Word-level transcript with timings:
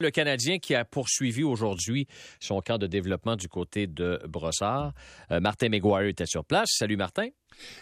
Le 0.00 0.12
Canadien 0.12 0.60
qui 0.60 0.76
a 0.76 0.84
poursuivi 0.84 1.42
aujourd'hui 1.42 2.06
son 2.38 2.60
camp 2.60 2.78
de 2.78 2.86
développement 2.86 3.34
du 3.34 3.48
côté 3.48 3.88
de 3.88 4.20
Brossard. 4.28 4.92
Euh, 5.32 5.40
Martin 5.40 5.70
McGuire 5.70 6.06
était 6.06 6.24
sur 6.24 6.44
place. 6.44 6.68
Salut 6.70 6.96
Martin. 6.96 7.30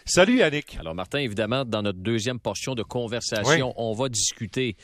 Salut 0.05 0.37
Yannick. 0.37 0.77
Alors 0.79 0.95
Martin, 0.95 1.19
évidemment, 1.19 1.65
dans 1.65 1.81
notre 1.81 1.99
deuxième 1.99 2.39
portion 2.39 2.75
de 2.75 2.83
conversation, 2.83 3.73
on 3.77 3.93
va 3.93 4.09
discuter 4.09 4.75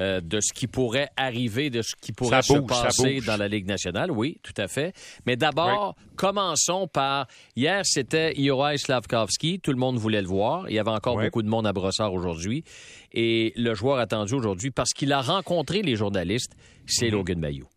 euh, 0.00 0.20
de 0.20 0.40
ce 0.40 0.52
qui 0.52 0.66
pourrait 0.66 1.08
arriver, 1.16 1.70
de 1.70 1.82
ce 1.82 1.94
qui 2.00 2.12
pourrait 2.12 2.42
se 2.42 2.54
passer 2.54 3.20
dans 3.20 3.36
la 3.36 3.48
Ligue 3.48 3.66
nationale. 3.66 4.10
Oui, 4.10 4.38
tout 4.42 4.54
à 4.56 4.68
fait. 4.68 4.94
Mais 5.26 5.36
d'abord, 5.36 5.96
commençons 6.16 6.88
par 6.88 7.26
hier, 7.56 7.82
c'était 7.84 8.34
Juraj 8.34 8.80
Slavkovski. 8.80 9.60
Tout 9.60 9.72
le 9.72 9.78
monde 9.78 9.98
voulait 9.98 10.22
le 10.22 10.28
voir. 10.28 10.68
Il 10.68 10.74
y 10.74 10.78
avait 10.78 10.90
encore 10.90 11.20
beaucoup 11.20 11.42
de 11.42 11.48
monde 11.48 11.66
à 11.66 11.72
Brossard 11.72 12.12
aujourd'hui. 12.12 12.64
Et 13.12 13.52
le 13.56 13.74
joueur 13.74 13.98
attendu 13.98 14.34
aujourd'hui, 14.34 14.70
parce 14.70 14.92
qu'il 14.92 15.12
a 15.12 15.20
rencontré 15.20 15.82
les 15.82 15.96
journalistes, 15.96 16.52
c'est 16.86 17.06
mhm. 17.06 17.12
Logan 17.12 17.38
Mayou. 17.40 17.69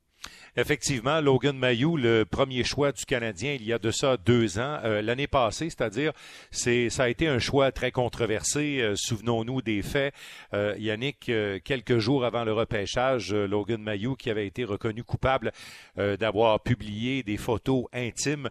Effectivement, 0.55 1.19
Logan 1.19 1.57
Mayou, 1.57 1.97
le 1.97 2.25
premier 2.25 2.63
choix 2.63 2.91
du 2.91 3.05
Canadien 3.05 3.53
il 3.53 3.65
y 3.65 3.73
a 3.73 3.79
de 3.79 3.89
ça 3.89 4.17
deux 4.17 4.59
ans, 4.59 4.77
euh, 4.83 5.01
l'année 5.01 5.25
passée, 5.25 5.71
c'est-à-dire, 5.71 6.13
c'est 6.51 6.91
ça 6.91 7.05
a 7.05 7.09
été 7.09 7.27
un 7.27 7.39
choix 7.39 7.71
très 7.71 7.91
controversé. 7.91 8.79
Euh, 8.79 8.93
souvenons-nous 8.95 9.63
des 9.63 9.81
faits. 9.81 10.13
Euh, 10.53 10.75
Yannick, 10.77 11.31
quelques 11.63 11.97
jours 11.97 12.23
avant 12.23 12.43
le 12.43 12.53
repêchage, 12.53 13.33
Logan 13.33 13.81
Mayou, 13.81 14.15
qui 14.15 14.29
avait 14.29 14.45
été 14.45 14.63
reconnu 14.63 15.03
coupable 15.03 15.51
d'avoir 15.95 16.59
publié 16.59 17.23
des 17.23 17.37
photos 17.37 17.85
intimes 17.93 18.49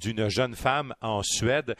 d'une 0.00 0.28
jeune 0.28 0.54
femme 0.54 0.94
en 1.00 1.22
Suède. 1.22 1.74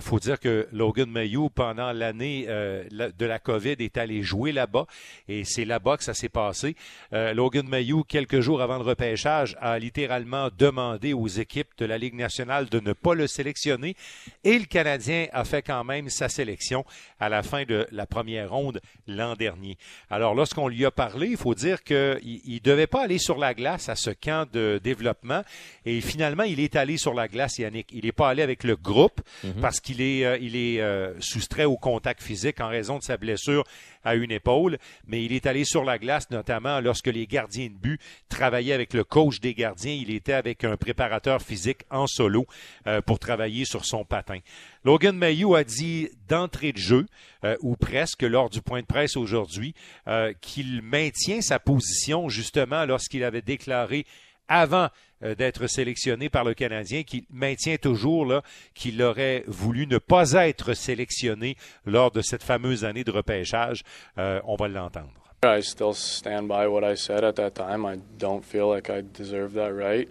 faut 0.00 0.18
dire 0.18 0.38
que 0.40 0.68
Logan 0.72 1.10
Mayou, 1.10 1.48
pendant 1.48 1.92
l'année 1.92 2.46
de 2.46 3.26
la 3.26 3.38
COVID, 3.38 3.76
est 3.78 3.96
allé 3.96 4.22
jouer 4.22 4.52
là-bas 4.52 4.86
et 5.28 5.44
c'est 5.44 5.64
là-bas 5.64 5.96
que 5.96 6.04
ça 6.04 6.14
s'est 6.14 6.28
passé. 6.28 6.76
Logan 7.12 7.66
Mayou, 7.68 8.04
quelques 8.04 8.40
jours 8.40 8.60
avant 8.60 8.76
le 8.78 8.84
repêchage, 8.84 8.97
repêchage 8.98 9.56
a 9.60 9.78
littéralement 9.78 10.48
demandé 10.58 11.12
aux 11.12 11.28
équipes 11.28 11.68
de 11.78 11.84
la 11.86 11.98
Ligue 11.98 12.14
nationale 12.14 12.68
de 12.68 12.80
ne 12.80 12.92
pas 12.92 13.14
le 13.14 13.28
sélectionner 13.28 13.94
et 14.42 14.58
le 14.58 14.64
Canadien 14.64 15.26
a 15.32 15.44
fait 15.44 15.62
quand 15.62 15.84
même 15.84 16.08
sa 16.08 16.28
sélection 16.28 16.84
à 17.20 17.28
la 17.28 17.44
fin 17.44 17.62
de 17.62 17.86
la 17.92 18.06
première 18.06 18.50
ronde 18.50 18.80
l'an 19.06 19.36
dernier. 19.36 19.78
Alors 20.10 20.34
lorsqu'on 20.34 20.66
lui 20.66 20.84
a 20.84 20.90
parlé, 20.90 21.28
il 21.28 21.36
faut 21.36 21.54
dire 21.54 21.84
qu'il 21.84 21.96
ne 21.96 22.58
devait 22.58 22.88
pas 22.88 23.04
aller 23.04 23.18
sur 23.18 23.38
la 23.38 23.54
glace 23.54 23.88
à 23.88 23.94
ce 23.94 24.10
camp 24.10 24.50
de 24.52 24.80
développement 24.82 25.42
et 25.86 26.00
finalement 26.00 26.42
il 26.42 26.58
est 26.58 26.74
allé 26.74 26.96
sur 26.96 27.14
la 27.14 27.28
glace, 27.28 27.58
Yannick. 27.58 27.90
Il 27.92 28.04
n'est 28.04 28.12
pas 28.12 28.28
allé 28.28 28.42
avec 28.42 28.64
le 28.64 28.74
groupe 28.74 29.20
mhm. 29.44 29.60
parce 29.60 29.78
qu'il 29.78 30.00
est, 30.00 30.24
euh, 30.24 30.38
il 30.40 30.56
est 30.56 30.80
euh, 30.80 31.14
soustrait 31.20 31.66
au 31.66 31.76
contact 31.76 32.20
physique 32.20 32.60
en 32.60 32.68
raison 32.68 32.98
de 32.98 33.04
sa 33.04 33.16
blessure 33.16 33.62
à 34.04 34.14
une 34.14 34.32
épaule, 34.32 34.78
mais 35.06 35.24
il 35.24 35.32
est 35.32 35.46
allé 35.46 35.64
sur 35.64 35.84
la 35.84 35.98
glace, 35.98 36.30
notamment 36.30 36.80
lorsque 36.80 37.08
les 37.08 37.26
gardiens 37.26 37.66
de 37.66 37.74
but 37.74 38.00
travaillaient 38.28 38.72
avec 38.72 38.87
le 38.94 39.04
coach 39.04 39.40
des 39.40 39.54
gardiens. 39.54 39.92
Il 39.92 40.10
était 40.10 40.32
avec 40.32 40.64
un 40.64 40.76
préparateur 40.76 41.42
physique 41.42 41.82
en 41.90 42.06
solo 42.06 42.46
euh, 42.86 43.00
pour 43.00 43.18
travailler 43.18 43.64
sur 43.64 43.84
son 43.84 44.04
patin. 44.04 44.38
Logan 44.84 45.16
Mayou 45.16 45.54
a 45.54 45.64
dit 45.64 46.10
d'entrée 46.28 46.72
de 46.72 46.78
jeu, 46.78 47.06
euh, 47.44 47.56
ou 47.60 47.76
presque 47.76 48.22
lors 48.22 48.50
du 48.50 48.62
point 48.62 48.80
de 48.80 48.86
presse 48.86 49.16
aujourd'hui, 49.16 49.74
euh, 50.06 50.32
qu'il 50.40 50.82
maintient 50.82 51.40
sa 51.40 51.58
position 51.58 52.28
justement 52.28 52.84
lorsqu'il 52.84 53.24
avait 53.24 53.42
déclaré 53.42 54.06
avant 54.48 54.88
d'être 55.20 55.66
sélectionné 55.66 56.30
par 56.30 56.44
le 56.44 56.54
Canadien, 56.54 57.02
qui 57.02 57.26
maintient 57.28 57.76
toujours 57.76 58.40
qu'il 58.72 59.02
aurait 59.02 59.42
voulu 59.48 59.88
ne 59.88 59.98
pas 59.98 60.32
être 60.34 60.74
sélectionné 60.74 61.56
lors 61.84 62.12
de 62.12 62.22
cette 62.22 62.44
fameuse 62.44 62.84
année 62.84 63.02
de 63.02 63.10
repêchage. 63.10 63.82
On 64.16 64.54
va 64.56 64.68
l'entendre. 64.68 65.27
I 65.44 65.60
still 65.60 65.94
stand 65.94 66.48
by 66.48 66.66
what 66.66 66.82
I 66.82 66.96
said 66.96 67.22
at 67.22 67.36
that 67.36 67.54
time. 67.54 67.86
I 67.86 68.00
don't 68.18 68.44
feel 68.44 68.68
like 68.68 68.90
I 68.90 69.04
deserve 69.12 69.52
that 69.52 69.72
right. 69.72 70.08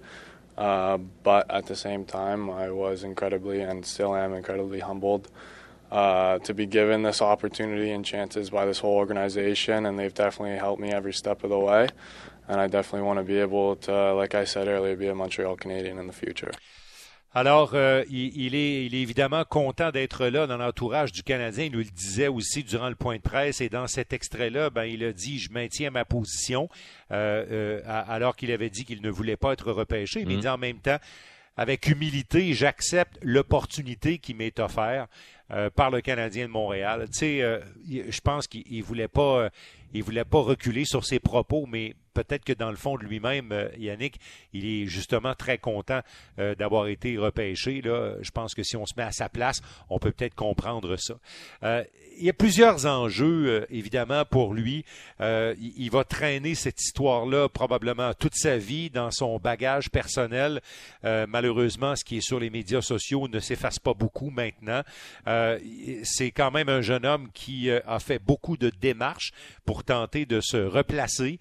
Uh, 0.57 0.99
but 0.99 1.51
at 1.51 1.65
the 1.65 1.75
same 1.75 2.05
time, 2.05 2.49
I 2.49 2.71
was 2.71 3.03
incredibly 3.03 3.59
and 3.59 3.85
still 3.85 4.15
am 4.15 4.33
incredibly 4.33 4.79
humbled 4.79 5.29
uh, 5.91 6.39
to 6.39 6.53
be 6.53 6.65
given 6.65 7.03
this 7.03 7.21
opportunity 7.21 7.91
and 7.91 8.05
chances 8.05 8.49
by 8.49 8.65
this 8.65 8.79
whole 8.79 8.95
organization, 8.95 9.85
and 9.85 9.99
they've 9.99 10.13
definitely 10.13 10.57
helped 10.57 10.81
me 10.81 10.91
every 10.91 11.13
step 11.13 11.43
of 11.43 11.49
the 11.49 11.59
way. 11.59 11.89
and 12.47 12.61
I 12.61 12.67
definitely 12.67 13.05
want 13.05 13.19
to 13.19 13.23
be 13.23 13.39
able 13.39 13.75
to, 13.75 14.13
like 14.13 14.33
I 14.33 14.45
said 14.45 14.69
earlier, 14.69 14.95
be 14.95 15.07
a 15.07 15.15
Montreal 15.15 15.57
Canadian 15.57 15.99
in 15.99 16.07
the 16.07 16.13
future. 16.13 16.51
Alors, 17.33 17.71
euh, 17.73 18.03
il, 18.09 18.55
est, 18.55 18.85
il, 18.85 18.95
est, 18.95 19.01
évidemment 19.01 19.43
content 19.43 19.91
d'être 19.91 20.27
là 20.27 20.47
dans 20.47 20.57
l'entourage 20.57 21.11
du 21.11 21.23
Canadien. 21.23 21.65
Il 21.65 21.71
nous 21.73 21.79
le 21.79 21.83
disait 21.83 22.29
aussi 22.29 22.63
durant 22.63 22.89
le 22.89 22.95
point 22.95 23.17
de 23.17 23.21
presse 23.21 23.61
et 23.61 23.69
dans 23.69 23.85
cet 23.87 24.13
extrait-là, 24.13 24.69
ben, 24.69 24.85
il 24.85 25.03
a 25.03 25.11
dit 25.11 25.37
je 25.37 25.51
maintiens 25.51 25.91
ma 25.91 26.05
position, 26.05 26.69
euh, 27.11 27.45
euh, 27.51 27.81
alors 27.85 28.35
qu'il 28.35 28.51
avait 28.51 28.69
dit 28.69 28.85
qu'il 28.85 29.01
ne 29.01 29.09
voulait 29.09 29.37
pas 29.37 29.53
être 29.53 29.71
repêché. 29.71 30.25
Mais 30.25 30.33
il 30.33 30.37
mm-hmm. 30.37 30.41
dit 30.41 30.47
en 30.47 30.57
même 30.57 30.79
temps, 30.79 30.97
avec 31.57 31.87
humilité, 31.87 32.53
j'accepte 32.53 33.17
l'opportunité 33.21 34.19
qui 34.19 34.33
m'est 34.33 34.59
offerte. 34.59 35.09
par 35.75 35.91
le 35.91 36.01
Canadien 36.01 36.45
de 36.47 36.51
Montréal. 36.51 37.07
Tu 37.11 37.19
sais, 37.19 37.61
je 37.87 38.21
pense 38.21 38.47
qu'il 38.47 38.83
voulait 38.83 39.07
pas, 39.07 39.49
il 39.93 40.03
voulait 40.03 40.25
pas 40.25 40.39
reculer 40.39 40.85
sur 40.85 41.03
ses 41.05 41.19
propos, 41.19 41.65
mais 41.65 41.95
peut-être 42.23 42.45
que 42.45 42.53
dans 42.53 42.71
le 42.71 42.75
fond 42.75 42.97
de 42.97 43.03
lui-même, 43.03 43.51
euh, 43.51 43.69
Yannick, 43.77 44.19
il 44.53 44.65
est 44.65 44.85
justement 44.87 45.35
très 45.35 45.57
content 45.57 46.01
euh, 46.39 46.55
d'avoir 46.55 46.87
été 46.87 47.17
repêché. 47.17 47.81
Là. 47.81 48.15
Je 48.21 48.31
pense 48.31 48.55
que 48.55 48.63
si 48.63 48.75
on 48.75 48.85
se 48.85 48.93
met 48.97 49.03
à 49.03 49.11
sa 49.11 49.29
place, 49.29 49.61
on 49.89 49.99
peut 49.99 50.11
peut-être 50.11 50.35
comprendre 50.35 50.95
ça. 50.97 51.15
Euh, 51.63 51.83
il 52.19 52.25
y 52.25 52.29
a 52.29 52.33
plusieurs 52.33 52.87
enjeux, 52.87 53.67
évidemment, 53.69 54.25
pour 54.25 54.55
lui. 54.55 54.83
il 55.19 55.89
va 55.91 56.03
traîner 56.03 56.55
cette 56.55 56.81
histoire-là 56.81 57.47
probablement 57.47 58.11
toute 58.15 58.33
sa 58.33 58.57
vie 58.57 58.89
dans 58.89 59.11
son 59.11 59.37
bagage 59.37 59.91
personnel. 59.91 60.59
malheureusement, 61.03 61.95
ce 61.95 62.03
qui 62.03 62.17
est 62.17 62.21
sur 62.21 62.39
les 62.39 62.49
médias 62.49 62.81
sociaux 62.81 63.27
ne 63.27 63.39
s'efface 63.39 63.77
pas 63.77 63.93
beaucoup 63.93 64.31
maintenant. 64.31 64.81
C'est 66.01 66.31
quand 66.31 66.49
même 66.49 66.69
un 66.69 66.81
jeune 66.81 67.05
homme 67.05 67.29
qui 67.35 67.69
a 67.69 67.99
fait 67.99 68.17
beaucoup 68.17 68.57
de 68.57 68.71
démarches 68.81 69.31
pour 69.63 69.83
tenter 69.83 70.25
de 70.25 70.41
se 70.41 70.57
replacer 70.57 71.37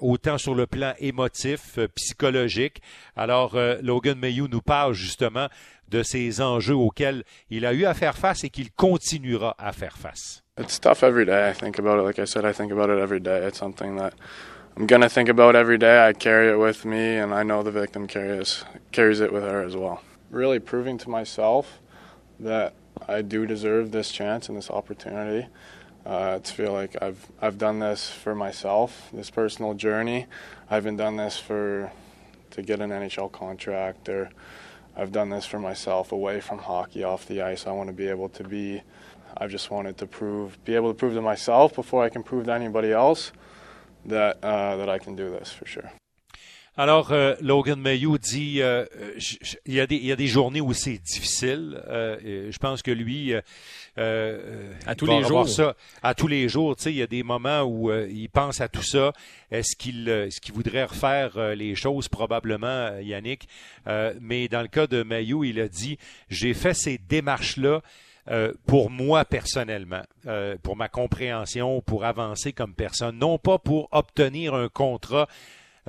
au 0.00 0.11
autant 0.12 0.38
sur 0.38 0.54
le 0.54 0.66
plan 0.66 0.92
émotif, 0.98 1.78
euh, 1.78 1.88
psychologique. 1.94 2.82
Alors, 3.16 3.54
euh, 3.54 3.78
Logan 3.82 4.18
Mayou 4.18 4.46
nous 4.46 4.60
parle 4.60 4.92
justement 4.92 5.48
de 5.88 6.02
ces 6.02 6.40
enjeux 6.40 6.74
auxquels 6.74 7.24
il 7.50 7.64
a 7.66 7.72
eu 7.72 7.84
à 7.86 7.94
faire 7.94 8.16
face 8.16 8.44
et 8.44 8.50
qu'il 8.50 8.70
continuera 8.72 9.54
à 9.58 9.72
faire 9.72 9.96
face. 9.96 10.42
It's 10.58 10.78
tough 10.78 11.02
every 11.02 11.24
day. 11.24 11.50
I 11.50 11.54
think 11.54 11.78
about 11.78 11.98
it. 11.98 12.04
Like 12.04 12.18
I 12.18 12.26
said, 12.26 12.44
I 12.44 12.52
think 12.52 12.72
about 12.72 12.90
it 12.90 12.98
every 12.98 13.20
day. 13.20 13.46
It's 13.46 13.58
something 13.58 13.96
that 13.96 14.12
I'm 14.76 14.86
to 14.86 15.08
think 15.08 15.28
about 15.28 15.54
every 15.54 15.78
day. 15.78 16.06
I 16.06 16.12
carry 16.12 16.50
it 16.50 16.58
with 16.58 16.84
me, 16.84 17.16
and 17.16 17.32
I 17.34 17.42
know 17.42 17.62
the 17.62 17.70
victim 17.70 18.06
carries, 18.06 18.64
carries 18.90 19.20
it 19.20 19.32
with 19.32 19.44
her 19.44 19.62
as 19.62 19.76
well. 19.76 20.02
Really 20.30 20.60
proving 20.60 20.98
to 20.98 21.10
myself 21.10 21.80
that 22.40 22.74
I 23.08 23.22
do 23.22 23.46
deserve 23.46 23.92
this 23.92 24.10
chance 24.10 24.48
and 24.48 24.56
this 24.56 24.70
opportunity. 24.70 25.48
Uh, 26.04 26.38
to 26.38 26.52
feel 26.52 26.72
like 26.72 27.00
I've 27.00 27.26
I've 27.40 27.58
done 27.58 27.78
this 27.78 28.10
for 28.10 28.34
myself, 28.34 29.08
this 29.12 29.30
personal 29.30 29.74
journey. 29.74 30.26
I 30.70 30.74
haven't 30.74 30.96
done 30.96 31.16
this 31.16 31.38
for 31.38 31.92
to 32.50 32.62
get 32.62 32.80
an 32.80 32.90
NHL 32.90 33.32
contract 33.32 34.08
or 34.08 34.30
I've 34.96 35.12
done 35.12 35.30
this 35.30 35.46
for 35.46 35.58
myself 35.58 36.12
away 36.12 36.40
from 36.40 36.58
hockey 36.58 37.02
off 37.02 37.26
the 37.26 37.40
ice. 37.40 37.66
I 37.66 37.72
want 37.72 37.88
to 37.88 37.94
be 37.94 38.08
able 38.08 38.28
to 38.30 38.44
be 38.44 38.82
I've 39.36 39.50
just 39.50 39.70
wanted 39.70 39.96
to 39.98 40.06
prove 40.06 40.62
be 40.64 40.74
able 40.74 40.92
to 40.92 40.98
prove 40.98 41.14
to 41.14 41.22
myself 41.22 41.74
before 41.74 42.04
I 42.04 42.08
can 42.08 42.22
prove 42.22 42.46
to 42.46 42.52
anybody 42.52 42.92
else 42.92 43.32
that 44.04 44.42
uh, 44.42 44.76
that 44.76 44.88
I 44.88 44.98
can 44.98 45.16
do 45.16 45.30
this 45.30 45.52
for 45.52 45.66
sure. 45.66 45.92
Alors, 46.78 47.12
euh, 47.12 47.34
Logan 47.42 47.78
Mayou 47.78 48.16
dit 48.16 48.62
euh, 48.62 48.86
il, 49.66 49.74
y 49.74 49.80
a 49.80 49.86
des, 49.86 49.96
il 49.96 50.06
y 50.06 50.12
a 50.12 50.16
des 50.16 50.26
journées 50.26 50.62
où 50.62 50.72
c'est 50.72 50.96
difficile. 50.96 51.78
Euh, 51.86 52.50
je 52.50 52.58
pense 52.58 52.80
que 52.80 52.90
lui, 52.90 53.34
à 53.34 54.94
tous 54.96 55.04
les 55.04 55.22
jours, 55.22 55.46
ça, 55.46 55.76
à 56.02 56.14
tous 56.14 56.28
les 56.28 56.48
jours, 56.48 56.74
tu 56.76 56.84
sais, 56.84 56.90
il 56.90 56.96
y 56.96 57.02
a 57.02 57.06
des 57.06 57.22
moments 57.22 57.60
où 57.62 57.92
il 57.92 58.28
pense 58.30 58.62
à 58.62 58.68
tout 58.68 58.82
ça. 58.82 59.12
Est-ce 59.50 59.76
qu'il, 59.76 60.08
est-ce 60.08 60.40
qu'il 60.40 60.54
voudrait 60.54 60.84
refaire 60.84 61.54
les 61.54 61.74
choses? 61.74 62.08
Probablement, 62.08 62.98
Yannick 63.00 63.48
Mais 64.20 64.48
dans 64.48 64.62
le 64.62 64.68
cas 64.68 64.86
de 64.86 65.02
Mayou, 65.02 65.44
il 65.44 65.60
a 65.60 65.68
dit 65.68 65.98
j'ai 66.30 66.54
fait 66.54 66.72
ces 66.72 66.96
démarches 66.96 67.58
là. 67.58 67.82
pour 68.66 68.88
moi 68.88 69.26
personnellement, 69.26 70.04
pour 70.62 70.76
ma 70.76 70.88
compréhension, 70.88 71.82
pour 71.82 72.06
avancer 72.06 72.54
comme 72.54 72.72
personne, 72.72 73.18
non 73.18 73.36
pas 73.36 73.58
pour 73.58 73.90
obtenir 73.92 74.54
un 74.54 74.70
contrat 74.70 75.28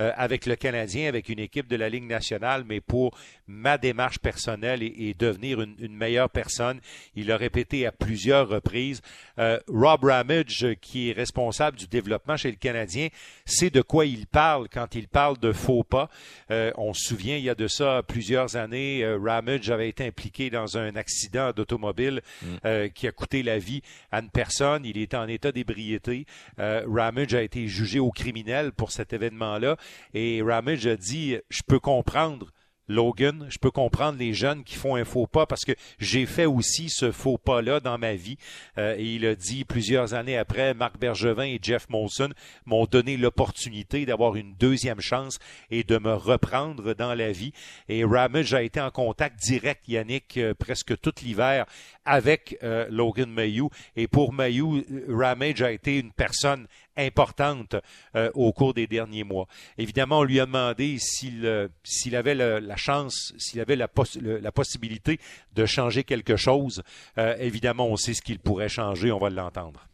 euh, 0.00 0.10
avec 0.16 0.46
le 0.46 0.56
Canadien, 0.56 1.08
avec 1.08 1.28
une 1.28 1.38
équipe 1.38 1.68
de 1.68 1.76
la 1.76 1.88
Ligue 1.88 2.08
nationale, 2.08 2.64
mais 2.66 2.80
pour 2.80 3.16
ma 3.46 3.78
démarche 3.78 4.18
personnelle 4.18 4.82
et, 4.82 5.14
devenir 5.16 5.60
une, 5.60 5.94
meilleure 5.94 6.30
personne. 6.30 6.80
Il 7.14 7.28
l'a 7.28 7.36
répété 7.36 7.86
à 7.86 7.92
plusieurs 7.92 8.48
reprises. 8.48 9.02
Euh, 9.38 9.60
Rob 9.68 10.02
Ramage, 10.02 10.66
qui 10.80 11.10
est 11.10 11.12
responsable 11.12 11.76
du 11.76 11.86
développement 11.86 12.36
chez 12.36 12.50
le 12.50 12.56
Canadien, 12.56 13.06
sait 13.44 13.70
de 13.70 13.82
quoi 13.82 14.04
il 14.04 14.26
parle 14.26 14.68
quand 14.68 14.96
il 14.96 15.06
parle 15.06 15.38
de 15.38 15.52
faux 15.52 15.84
pas. 15.84 16.10
Euh, 16.50 16.72
on 16.76 16.92
se 16.92 17.06
souvient, 17.06 17.36
il 17.36 17.44
y 17.44 17.50
a 17.50 17.54
de 17.54 17.68
ça 17.68 18.02
plusieurs 18.02 18.56
années, 18.56 19.06
Ramage 19.22 19.70
avait 19.70 19.88
été 19.88 20.04
impliqué 20.04 20.50
dans 20.50 20.76
un 20.76 20.96
accident 20.96 21.52
d'automobile 21.52 22.20
mm. 22.42 22.88
qui 22.94 23.06
a 23.06 23.12
coûté 23.12 23.44
la 23.44 23.58
vie 23.58 23.82
à 24.10 24.18
une 24.18 24.30
personne. 24.30 24.84
Il 24.84 24.98
était 24.98 25.16
en 25.16 25.28
état 25.28 25.52
d'ébriété. 25.52 26.26
Ramage 26.58 27.34
a 27.34 27.42
été 27.42 27.68
jugé 27.68 28.00
au 28.00 28.10
criminel 28.10 28.72
pour 28.72 28.90
cet 28.90 29.12
événement-là. 29.12 29.76
Et 30.12 30.42
Ramage 30.42 30.86
a 30.86 30.96
dit, 30.96 31.36
je 31.50 31.62
peux 31.66 31.80
comprendre 31.80 32.50
Logan, 32.88 33.46
je 33.48 33.58
peux 33.58 33.70
comprendre 33.70 34.18
les 34.18 34.34
jeunes 34.34 34.62
qui 34.62 34.74
font 34.74 34.96
un 34.96 35.04
faux 35.04 35.26
pas 35.26 35.46
parce 35.46 35.64
que 35.64 35.72
j'ai 35.98 36.26
fait 36.26 36.44
aussi 36.44 36.90
ce 36.90 37.12
faux 37.12 37.38
pas-là 37.38 37.80
dans 37.80 37.96
ma 37.96 38.14
vie. 38.14 38.36
Euh, 38.76 38.94
et 38.98 39.14
il 39.14 39.26
a 39.26 39.34
dit 39.34 39.64
plusieurs 39.64 40.12
années 40.12 40.36
après, 40.36 40.74
Marc 40.74 40.98
Bergevin 40.98 41.44
et 41.44 41.58
Jeff 41.62 41.88
Molson 41.88 42.30
m'ont 42.66 42.84
donné 42.84 43.16
l'opportunité 43.16 44.04
d'avoir 44.04 44.36
une 44.36 44.54
deuxième 44.56 45.00
chance 45.00 45.38
et 45.70 45.82
de 45.82 45.98
me 45.98 46.12
reprendre 46.12 46.92
dans 46.94 47.14
la 47.14 47.32
vie. 47.32 47.52
Et 47.88 48.04
Ramage 48.04 48.52
a 48.52 48.62
été 48.62 48.80
en 48.80 48.90
contact 48.90 49.40
direct, 49.40 49.88
Yannick, 49.88 50.36
euh, 50.36 50.54
presque 50.54 50.98
tout 51.00 51.14
l'hiver 51.22 51.64
avec 52.04 52.58
euh, 52.62 52.86
Logan 52.90 53.30
Mayou. 53.30 53.70
Et 53.96 54.08
pour 54.08 54.32
Mayou, 54.32 54.82
Ramage 55.08 55.62
a 55.62 55.72
été 55.72 55.98
une 55.98 56.12
personne 56.12 56.66
importante 56.96 57.76
euh, 58.14 58.30
au 58.34 58.52
cours 58.52 58.74
des 58.74 58.86
derniers 58.86 59.24
mois. 59.24 59.46
Évidemment, 59.78 60.20
on 60.20 60.24
lui 60.24 60.40
a 60.40 60.46
demandé 60.46 60.96
s'il 60.98 61.46
euh, 61.46 61.68
avait 62.12 62.34
la 62.34 62.76
chance, 62.76 63.32
s'il 63.38 63.60
avait 63.60 63.76
la, 63.76 63.88
possibilité 63.88 65.18
de 65.54 65.66
changer 65.66 66.04
quelque 66.04 66.36
chose. 66.36 66.82
Euh, 67.18 67.36
évidemment, 67.38 67.86
on 67.88 67.96
sait 67.96 68.14
ce 68.14 68.22
qu'il 68.22 68.38
pourrait 68.38 68.68
changer. 68.68 69.10
On 69.12 69.18
va 69.18 69.30
l'entendre. 69.30 69.86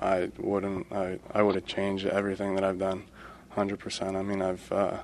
I 0.00 0.30
wouldn't. 0.38 0.86
I, 0.90 1.18
I 1.34 1.42
would 1.42 1.54
have 1.54 1.66
changed 1.66 2.06
everything 2.06 2.56
that 2.56 2.64
I've 2.64 2.78
done. 2.78 3.02
100%. 3.56 4.16
I 4.16 4.22
mean, 4.22 4.42
I've 4.42 4.72
uh, 4.72 4.98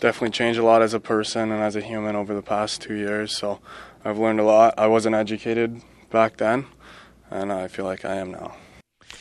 definitely 0.00 0.30
changed 0.30 0.58
a 0.58 0.64
lot 0.64 0.82
as 0.82 0.94
a 0.94 1.00
person 1.00 1.52
and 1.52 1.62
as 1.62 1.76
a 1.76 1.80
human 1.80 2.16
over 2.16 2.34
the 2.34 2.42
past 2.42 2.80
two 2.80 2.94
years. 2.94 3.36
So 3.36 3.60
I've 4.04 4.18
learned 4.18 4.40
a 4.40 4.44
lot. 4.44 4.74
I 4.78 4.86
wasn't 4.86 5.14
educated 5.14 5.80
back 6.10 6.36
then, 6.36 6.66
and 7.30 7.52
I 7.52 7.68
feel 7.68 7.84
like 7.84 8.04
I 8.04 8.16
am 8.16 8.32
now. 8.32 8.54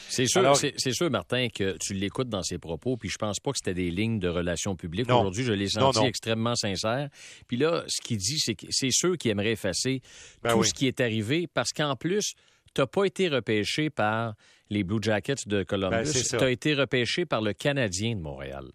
C'est 0.10 0.26
sûr, 0.26 0.56
c'est, 0.56 0.94
sûr, 0.94 1.10
Martin, 1.10 1.48
que 1.50 1.78
tu 1.80 1.94
l'écoutes 1.94 2.30
dans 2.30 2.42
ses 2.42 2.58
propos, 2.58 2.98
puis 2.98 3.10
je 3.10 3.18
pense 3.18 3.40
pas 3.40 3.52
que 3.52 3.58
c'était 3.58 3.74
des 3.74 3.92
lignes 3.92 4.20
de 4.20 4.30
relations 4.30 4.76
publiques. 4.76 5.10
Aujourd'hui, 5.10 5.44
je 5.44 5.54
l'ai 5.54 5.68
senti 5.68 6.06
extrêmement 6.06 6.56
sincère. 6.56 7.10
Puis 7.48 7.58
là, 7.58 7.84
ce 7.88 8.02
qu'il 8.02 8.18
dit, 8.18 8.40
c'est 8.40 8.56
que 8.56 8.66
c'est 8.70 8.92
sûr 8.92 9.18
qu'il 9.18 9.32
aimerait 9.32 9.52
effacer 9.52 10.02
ben 10.42 10.54
tout 10.54 10.64
ce 10.64 10.74
qui 10.74 10.88
est 10.88 11.02
arrivé, 11.02 11.48
parce 11.54 11.72
qu'en 11.72 11.96
plus, 11.96 12.34
tu 12.74 12.82
n'as 12.82 12.88
pas 12.88 13.06
été 13.06 13.28
repêché 13.28 13.90
par 13.90 14.34
les 14.70 14.84
Blue 14.84 15.00
Jackets 15.02 15.48
de 15.48 15.64
Columbus. 15.64 16.12
Ben, 16.14 16.40
tu 16.40 16.44
as 16.44 16.50
été 16.50 16.74
repêché 16.74 17.26
par 17.26 17.42
le 17.42 17.54
Canadien 17.54 18.16
de 18.16 18.22
Montréal. 18.22 18.66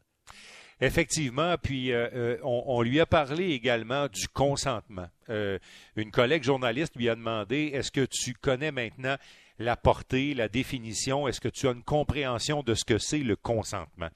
Effectivement, 0.80 1.54
puis 1.62 1.92
euh, 1.92 2.08
euh, 2.12 2.36
on, 2.42 2.82
lui 2.82 2.98
a 3.00 3.06
parlé 3.06 3.50
également 3.50 4.08
du 4.08 4.26
consentement. 4.26 5.06
Euh, 5.32 5.58
une 5.96 6.11
collègue 6.11 6.43
journaliste 6.43 6.94
lui 6.96 7.08
a 7.08 7.14
demandé 7.14 7.70
est-ce 7.75 7.90
que 7.90 8.06
tu 8.06 8.34
connais 8.34 8.70
maintenant 8.70 9.17
la 9.58 9.76
portée, 9.76 10.34
la 10.34 10.49
définition, 10.49 11.29
est-ce 11.29 11.40
que 11.40 11.49
tu 11.49 11.69
as 11.69 11.73
une 11.73 11.82
compréhension 11.82 12.62
de 12.62 12.75
ce 12.75 12.84
que 12.84 12.99
c'est 12.99 13.19
le 13.19 13.37
consentement? 13.37 14.08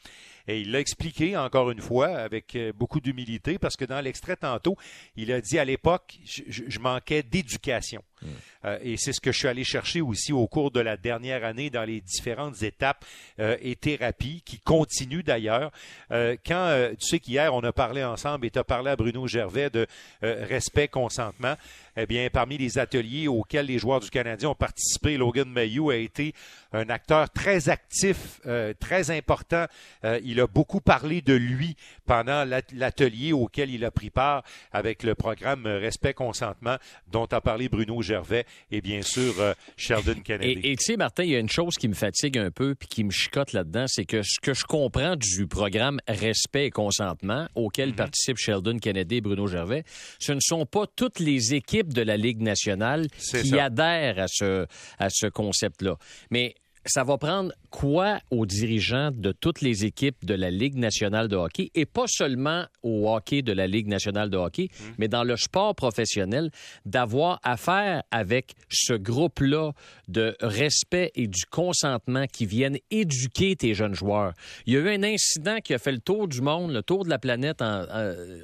Et 0.49 0.61
il 0.61 0.71
l'a 0.71 0.81
expliqué 0.81 1.37
encore 1.37 1.71
une 1.71 1.81
fois 1.81 2.09
avec 2.09 2.55
euh, 2.55 2.73
beaucoup 2.73 3.01
d'humilité 3.01 3.59
parce 3.59 3.77
que 3.77 3.85
dans 3.85 4.01
l'extrait 4.01 4.37
tantôt, 4.37 4.77
il 5.17 5.33
a 5.33 5.41
dit 5.41 5.59
à 5.59 5.65
l'époque, 5.65 6.19
je, 6.25 6.79
manquais 6.79 7.23
d'éducation. 7.23 8.03
Hmm. 8.23 8.29
Euh, 8.65 8.79
et 8.83 8.97
c'est 8.97 9.13
ce 9.13 9.21
que 9.21 9.33
je 9.33 9.39
suis 9.39 9.49
allé 9.49 9.65
chercher 9.65 10.01
aussi 10.01 10.33
au 10.33 10.47
cours 10.47 10.71
de 10.71 10.81
la 10.81 10.97
dernière 10.97 11.45
année 11.45 11.69
dans 11.69 11.85
les 11.85 12.01
différentes 12.01 12.63
étapes 12.63 13.05
euh, 13.41 13.57
et 13.61 13.75
thérapies 13.77 14.43
qui 14.45 14.61
continuent 14.61 15.25
d'ailleurs. 15.25 15.71
quand 16.11 16.91
tu 16.99 17.07
sais 17.07 17.19
qu'hier 17.19 17.53
on 17.53 17.63
a 17.63 17.73
parlé 17.73 18.05
ensemble 18.05 18.47
et 18.47 18.51
tu 18.51 18.59
as 18.59 18.65
parlé 18.65 18.91
à 18.91 18.97
Bruno 18.97 19.27
Gervais 19.27 19.71
de 19.71 19.87
respect, 20.23 20.89
consentement 21.07 21.57
eh 21.97 22.07
bien, 22.07 22.29
parmi 22.33 22.59
les 22.59 22.79
ateliers 22.79 23.29
auxquels 23.29 23.67
les 23.67 23.79
joueurs 23.79 24.01
du 24.01 24.11
Canadien 24.11 24.51
ont 24.51 24.55
participé, 24.55 25.17
Logan 25.17 25.49
Mayou 25.49 25.91
a 25.91 25.97
été 25.97 26.35
un 26.73 26.89
acteur 26.91 27.31
très 27.31 27.69
actif, 27.69 28.41
euh, 28.47 28.75
très 28.79 29.11
important. 29.11 29.67
Euh, 30.05 30.21
il 30.25 30.41
a 30.41 30.47
beaucoup 30.47 30.81
parlé 30.81 31.23
de 31.23 31.35
lui 31.35 31.77
pendant 32.05 32.45
l'atelier 32.73 33.33
auquel 33.33 33.71
il 33.71 33.85
a 33.85 33.91
pris 33.91 34.11
part 34.11 34.43
avec 34.73 35.03
le 35.03 35.15
programme 35.15 35.67
Respect 35.67 36.15
Consentement 36.15 36.77
dont 37.11 37.27
a 37.27 37.41
parlé 37.41 37.69
Bruno 37.69 38.03
Gervais 38.03 38.45
et 38.71 38.81
bien 38.81 39.03
sûr 39.03 39.41
euh, 39.41 39.55
Sheldon 39.77 40.21
Kennedy. 40.23 40.61
Et 40.65 40.77
tu 40.77 40.85
sais, 40.85 40.97
Martin, 40.97 41.25
il 41.25 41.31
y 41.31 41.37
a 41.37 41.39
une 41.39 41.49
chose 41.49 41.77
qui 41.77 41.89
me 41.89 41.95
fatigue 41.95 42.39
un 42.39 42.51
peu 42.51 42.75
puis 42.75 42.89
qui 42.89 43.05
me 43.05 43.11
chicote 43.11 43.53
là-dedans, 43.53 43.87
c'est 43.87 44.05
que 44.05 44.23
ce 44.23 44.41
que 44.41 44.55
je 44.55 44.65
comprends 44.65 45.17
du 45.17 45.47
programme 45.47 45.99
Respect 46.09 46.67
et 46.67 46.71
Consentement 46.71 47.49
auquel 47.55 47.91
mhm. 47.91 47.97
participent 47.97 48.39
Sheldon 48.39 48.79
Kennedy 48.79 49.17
et 49.17 49.21
Bruno 49.21 49.47
Gervais, 49.47 49.85
ce 50.19 50.33
ne 50.33 50.41
sont 50.41 50.67
pas 50.67 50.87
toutes 50.87 51.21
les 51.21 51.55
équipes 51.55 51.86
de 51.87 52.03
la 52.03 52.17
Ligue 52.17 52.41
nationale 52.43 53.09
qui 53.11 53.59
adhèrent 53.59 54.19
à 54.19 54.29
ce, 54.29 54.67
à 54.99 55.09
ce 55.11 55.27
concept-là. 55.27 55.97
Mais 56.31 56.55
ça 56.91 57.05
va 57.05 57.19
prendre 57.19 57.53
quoi 57.71 58.21
aux 58.31 58.47
dirigeants 58.47 59.11
de 59.13 59.33
toutes 59.33 59.61
les 59.61 59.85
équipes 59.85 60.25
de 60.25 60.35
la 60.35 60.51
Ligue 60.51 60.77
nationale 60.77 61.29
de 61.29 61.37
hockey? 61.37 61.71
Et 61.75 61.87
pas 61.87 62.07
seulement 62.07 62.65
au 62.83 63.11
hockey 63.13 63.43
de 63.43 63.53
la 63.53 63.67
Ligue 63.67 63.89
nationale 63.89 64.31
de 64.31 64.37
hockey, 64.37 64.69
mmh. 64.71 64.85
mais 64.99 65.09
dans 65.09 65.25
le 65.25 65.37
sport 65.37 65.75
professionnel, 65.75 66.51
d'avoir 66.85 67.41
affaire 67.43 68.03
avec 68.11 68.55
ce 68.71 68.95
groupe-là 68.95 69.73
de 70.09 70.37
respect 70.41 71.13
et 71.15 71.27
du 71.27 71.45
consentement 71.47 72.27
qui 72.27 72.47
viennent 72.47 72.79
éduquer 72.91 73.57
tes 73.57 73.75
jeunes 73.75 73.95
joueurs. 73.95 74.33
Il 74.67 74.75
y 74.75 74.77
a 74.77 74.81
eu 74.81 74.89
un 74.89 75.03
incident 75.03 75.59
qui 75.63 75.75
a 75.75 75.79
fait 75.79 75.93
le 75.93 76.01
tour 76.01 76.29
du 76.29 76.41
monde, 76.41 76.73
le 76.73 76.83
tour 76.83 77.05
de 77.05 77.11
la 77.11 77.19
planète 77.19 77.63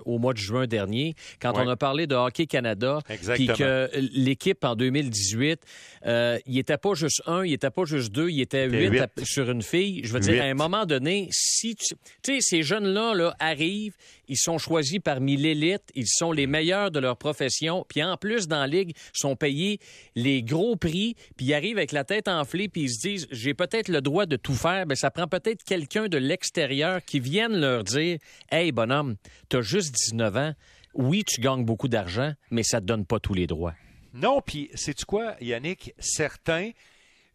au 0.04 0.18
mois 0.18 0.32
de 0.32 0.38
juin 0.38 0.66
dernier, 0.66 1.14
quand 1.40 1.52
on 1.54 1.68
a 1.68 1.76
parlé 1.76 2.06
de 2.06 2.14
Hockey 2.14 2.46
Canada, 2.46 2.98
puis 3.34 3.46
que 3.46 3.90
l'équipe 4.12 4.64
en 4.64 4.74
2018, 4.74 5.60
euh, 6.06 6.38
il 6.46 6.54
n'était 6.54 6.78
pas 6.78 6.94
juste 6.94 7.22
un, 7.26 7.44
il 7.44 7.50
n'était 7.50 7.70
pas 7.70 7.84
juste 7.84 8.12
deux, 8.12 8.30
il 8.32 8.40
était 8.40 8.68
huit, 8.68 9.02
sur 9.24 9.50
une 9.50 9.62
fille. 9.62 10.00
Je 10.04 10.12
veux 10.12 10.20
dire, 10.20 10.42
à 10.42 10.46
un 10.46 10.54
moment 10.54 10.86
donné, 10.86 11.28
si 11.30 11.76
tu 11.76 11.94
sais, 12.22 12.38
ces 12.40 12.62
jeunes-là 12.62 13.14
là, 13.14 13.34
arrivent, 13.38 13.94
ils 14.28 14.38
sont 14.38 14.58
choisis 14.58 14.98
parmi 14.98 15.36
l'élite, 15.36 15.82
ils 15.94 16.08
sont 16.08 16.32
les 16.32 16.46
meilleurs 16.46 16.90
de 16.90 16.98
leur 16.98 17.16
profession, 17.16 17.84
puis 17.88 18.02
en 18.02 18.16
plus, 18.16 18.48
dans 18.48 18.60
la 18.60 18.66
ligue, 18.66 18.94
sont 19.12 19.36
payés 19.36 19.78
les 20.14 20.42
gros 20.42 20.76
prix, 20.76 21.16
puis 21.36 21.46
ils 21.46 21.54
arrivent 21.54 21.78
avec 21.78 21.92
la 21.92 22.04
tête 22.04 22.28
enflée, 22.28 22.68
puis 22.68 22.82
ils 22.82 22.92
se 22.92 23.00
disent, 23.00 23.28
j'ai 23.30 23.54
peut-être 23.54 23.88
le 23.88 24.00
droit 24.00 24.26
de 24.26 24.36
tout 24.36 24.54
faire, 24.54 24.86
mais 24.86 24.96
ça 24.96 25.10
prend 25.10 25.28
peut-être 25.28 25.64
quelqu'un 25.64 26.08
de 26.08 26.18
l'extérieur 26.18 27.04
qui 27.04 27.20
vienne 27.20 27.60
leur 27.60 27.84
dire, 27.84 28.18
hey, 28.50 28.72
bonhomme, 28.72 29.16
t'as 29.48 29.60
juste 29.60 29.94
19 29.94 30.36
ans, 30.36 30.54
oui, 30.94 31.24
tu 31.24 31.40
gagnes 31.40 31.64
beaucoup 31.64 31.88
d'argent, 31.88 32.32
mais 32.50 32.62
ça 32.62 32.80
te 32.80 32.86
donne 32.86 33.06
pas 33.06 33.18
tous 33.18 33.34
les 33.34 33.46
droits. 33.46 33.74
Non, 34.14 34.42
puis 34.44 34.70
sais-tu 34.74 35.06
quoi, 35.06 35.36
Yannick? 35.40 35.94
Certains 35.98 36.70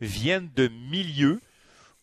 viennent 0.02 0.50
de 0.56 0.68
milieux 0.68 1.42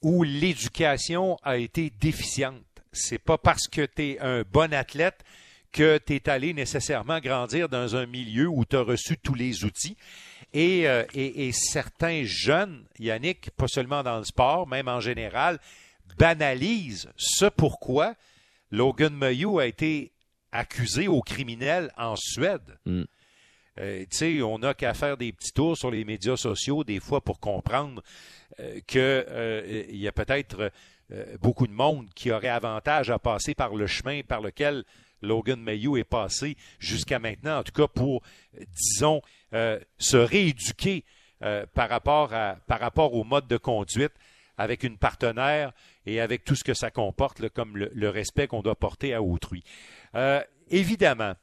où 0.02 0.23
l'éducation 0.23 1.37
a 1.43 1.56
été 1.56 1.91
déficiente. 2.00 2.62
C'est 2.93 3.19
pas 3.19 3.38
parce 3.38 3.67
que 3.69 3.87
tu 3.87 4.02
es 4.02 4.20
un 4.20 4.43
bon 4.43 4.73
athlète 4.73 5.25
que 5.73 5.99
tu 5.99 6.14
es 6.14 6.28
allé 6.28 6.54
nécessairement 6.54 7.19
grandir 7.19 7.69
dans 7.69 7.97
un 7.97 8.07
milieu 8.07 8.47
où 8.47 8.64
tu 8.64 8.76
as 8.76 8.83
reçu 8.83 9.19
tous 9.19 9.35
les 9.35 9.64
outils. 9.64 9.97
Euh, 10.54 11.04
et, 11.14 11.50
certains 11.52 12.23
jeunes, 12.25 12.85
Yannick, 12.99 13.50
pas 13.50 13.66
seulement 13.66 14.04
dans 14.04 14.19
le 14.19 14.25
sport, 14.25 14.69
même 14.69 14.87
en 14.87 15.00
général, 15.00 15.59
banalisent 16.16 17.11
ce 17.16 17.47
pourquoi 17.47 18.14
Logan 18.71 19.12
Mayou 19.12 19.59
a 19.59 19.66
été 19.66 20.12
accusé 20.52 21.09
au 21.09 21.23
criminel 21.23 21.90
en 21.97 22.14
Suède. 22.16 22.78
Mm. 22.87 23.02
Euh, 23.78 24.04
on 24.43 24.59
n'a 24.61 24.75
qu'à 24.75 24.95
faire 24.95 25.16
des 25.16 25.33
petits 25.33 25.52
tours 25.52 25.76
sur 25.76 25.90
les 25.90 26.04
médias 26.04 26.37
sociaux 26.37 26.85
des 26.85 27.00
fois 27.00 27.21
pour 27.21 27.40
comprendre 27.40 28.02
euh, 28.61 28.78
qu'il 28.87 29.00
euh, 29.00 29.85
y 29.88 30.07
a 30.07 30.12
peut-être 30.12 30.71
beaucoup 31.40 31.66
de 31.66 31.73
monde 31.73 32.09
qui 32.14 32.33
aurait 32.33 32.49
avantage 32.49 33.11
à 33.11 33.19
passer 33.19 33.54
par 33.54 33.75
le 33.75 33.87
chemin 33.87 34.23
par 34.23 34.40
lequel 34.40 34.85
Logan 35.21 35.61
Mayou 35.61 35.99
est 35.99 36.04
passé 36.04 36.57
jusqu'à 36.78 37.19
maintenant, 37.19 37.59
en 37.59 37.62
tout 37.62 37.73
cas 37.73 37.87
pour, 37.87 38.23
disons, 38.75 39.21
se 39.52 40.16
rééduquer 40.16 41.04
par, 41.75 41.90
rapport 41.90 42.33
à, 42.33 42.57
par 42.66 42.81
rapport 42.81 43.12
au 43.12 43.23
mode 43.23 43.47
de 43.47 43.59
conduite 43.59 44.12
avec 44.57 44.83
une 44.83 44.97
partenaire 44.97 45.73
et 46.07 46.21
avec 46.21 46.43
tout 46.43 46.57
ce 46.57 46.64
que 46.64 46.75
ça 46.75 46.90
comporte, 46.90 47.50
comme 47.50 47.76
le, 47.76 48.09
respect 48.09 48.47
qu'on 48.47 48.62
doit 48.62 48.75
porter 48.75 49.12
à 49.12 49.23
autrui. 49.23 49.62
évidemment, 50.71 51.35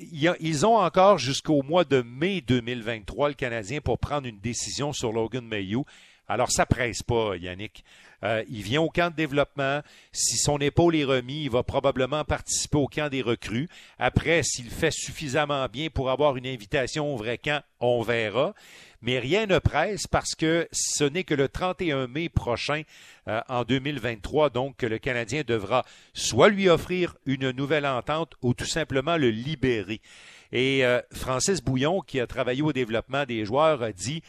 ils 0.00 0.66
ont 0.66 0.76
encore 0.76 1.18
jusqu'au 1.18 1.62
mois 1.62 1.84
de 1.84 2.02
mai 2.02 2.40
2023, 2.40 3.28
le 3.28 3.34
Canadien, 3.34 3.80
pour 3.80 3.98
prendre 3.98 4.26
une 4.26 4.38
décision 4.40 4.92
sur 4.92 5.12
Logan 5.12 5.44
Mayou. 5.44 5.84
Alors, 6.28 6.50
ça 6.50 6.64
presse 6.64 7.02
pas, 7.02 7.36
Yannick. 7.36 7.84
Euh, 8.22 8.44
il 8.48 8.62
vient 8.62 8.82
au 8.82 8.90
camp 8.90 9.10
de 9.10 9.16
développement. 9.16 9.80
Si 10.12 10.36
son 10.36 10.58
épaule 10.58 10.96
est 10.96 11.04
remis, 11.04 11.44
il 11.44 11.50
va 11.50 11.62
probablement 11.62 12.24
participer 12.24 12.78
au 12.78 12.86
camp 12.86 13.08
des 13.08 13.22
recrues. 13.22 13.68
Après, 13.98 14.42
s'il 14.42 14.70
fait 14.70 14.92
suffisamment 14.92 15.66
bien 15.66 15.88
pour 15.88 16.10
avoir 16.10 16.36
une 16.36 16.46
invitation 16.46 17.12
au 17.12 17.16
vrai 17.16 17.38
camp, 17.38 17.62
on 17.80 18.02
verra. 18.02 18.54
Mais 19.02 19.18
rien 19.18 19.46
ne 19.46 19.58
presse 19.58 20.06
parce 20.06 20.34
que 20.34 20.68
ce 20.72 21.04
n'est 21.04 21.24
que 21.24 21.34
le 21.34 21.48
31 21.48 22.06
mai 22.06 22.28
prochain, 22.28 22.82
euh, 23.28 23.40
en 23.48 23.64
2023, 23.64 24.50
donc, 24.50 24.76
que 24.76 24.86
le 24.86 24.98
Canadien 24.98 25.42
devra 25.46 25.84
soit 26.12 26.50
lui 26.50 26.68
offrir 26.68 27.16
une 27.24 27.50
nouvelle 27.50 27.86
entente 27.86 28.34
ou 28.42 28.52
tout 28.52 28.66
simplement 28.66 29.16
le 29.16 29.30
libérer. 29.30 30.02
Et 30.52 30.84
euh, 30.84 31.00
Francis 31.12 31.62
Bouillon, 31.62 32.00
qui 32.00 32.20
a 32.20 32.26
travaillé 32.26 32.60
au 32.60 32.72
développement 32.72 33.24
des 33.24 33.44
joueurs, 33.46 33.82
a 33.82 33.92
dit 33.92 34.22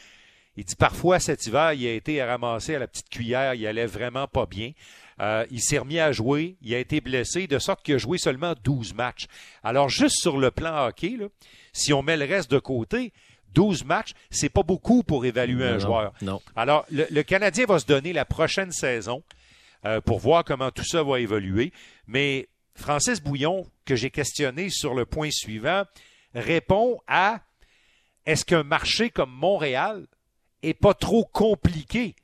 il 0.57 0.65
dit 0.65 0.75
parfois 0.75 1.19
cet 1.19 1.45
hiver, 1.45 1.73
il 1.73 1.87
a 1.87 1.93
été 1.93 2.21
ramassé 2.23 2.75
à 2.75 2.79
la 2.79 2.87
petite 2.87 3.09
cuillère, 3.09 3.53
il 3.53 3.65
allait 3.65 3.85
vraiment 3.85 4.27
pas 4.27 4.45
bien. 4.45 4.71
Euh, 5.19 5.45
il 5.51 5.61
s'est 5.61 5.77
remis 5.77 5.99
à 5.99 6.11
jouer, 6.11 6.57
il 6.61 6.73
a 6.73 6.79
été 6.79 6.99
blessé, 6.99 7.47
de 7.47 7.59
sorte 7.59 7.83
qu'il 7.83 7.95
a 7.95 7.97
joué 7.97 8.17
seulement 8.17 8.53
12 8.63 8.93
matchs. 8.95 9.27
Alors, 9.63 9.87
juste 9.87 10.17
sur 10.19 10.37
le 10.37 10.51
plan 10.51 10.87
hockey, 10.87 11.17
si 11.73 11.93
on 11.93 12.01
met 12.01 12.17
le 12.17 12.25
reste 12.25 12.49
de 12.49 12.59
côté, 12.59 13.13
12 13.53 13.85
matchs, 13.85 14.13
c'est 14.29 14.49
pas 14.49 14.63
beaucoup 14.63 15.03
pour 15.03 15.25
évaluer 15.25 15.65
un 15.65 15.79
joueur. 15.79 16.13
Non. 16.21 16.41
Alors, 16.55 16.85
le, 16.89 17.21
Canadien 17.21 17.65
va 17.65 17.79
se 17.79 17.85
donner 17.85 18.13
la 18.13 18.25
prochaine 18.25 18.71
saison 18.71 19.23
euh, 19.85 20.01
pour 20.01 20.19
voir 20.19 20.43
comment 20.43 20.71
tout 20.71 20.85
ça 20.85 21.03
va 21.03 21.19
évoluer. 21.19 21.71
Mais 22.07 22.47
Francis 22.75 23.21
Bouillon, 23.21 23.65
que 23.85 23.95
j'ai 23.95 24.09
questionné 24.09 24.69
sur 24.69 24.93
le 24.93 25.05
point 25.05 25.29
suivant, 25.31 25.83
répond 26.33 26.99
à 27.07 27.41
est-ce 28.25 28.45
qu'un 28.45 28.63
marché 28.63 29.09
comme 29.09 29.31
Montréal 29.31 30.07
est 30.63 30.73
pas 30.73 30.93
trop 30.93 31.25
compliqué 31.25 32.15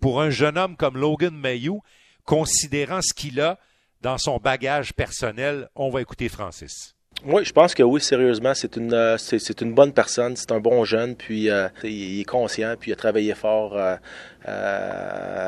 pour 0.00 0.20
un 0.20 0.30
jeune 0.30 0.58
homme 0.58 0.76
comme 0.76 0.96
Logan 0.96 1.34
Mayou, 1.34 1.82
considérant 2.24 3.00
ce 3.02 3.14
qu'il 3.14 3.40
a 3.40 3.58
dans 4.02 4.18
son 4.18 4.38
bagage 4.38 4.92
personnel? 4.92 5.68
On 5.74 5.90
va 5.90 6.00
écouter 6.00 6.28
Francis. 6.28 6.96
Oui, 7.24 7.44
je 7.44 7.52
pense 7.52 7.74
que 7.74 7.82
oui, 7.82 8.00
sérieusement, 8.00 8.52
c'est 8.54 8.76
une 8.76 8.92
euh, 8.92 9.16
c'est, 9.16 9.60
une 9.62 9.72
bonne 9.72 9.92
personne, 9.92 10.36
c'est 10.36 10.52
un 10.52 10.60
bon 10.60 10.84
jeune, 10.84 11.16
puis 11.16 11.48
euh, 11.48 11.68
il 11.82 12.20
est 12.20 12.24
conscient, 12.24 12.74
puis 12.78 12.90
il 12.90 12.94
a 12.94 12.96
travaillé 12.96 13.34
fort 13.34 13.74
euh, 13.76 13.96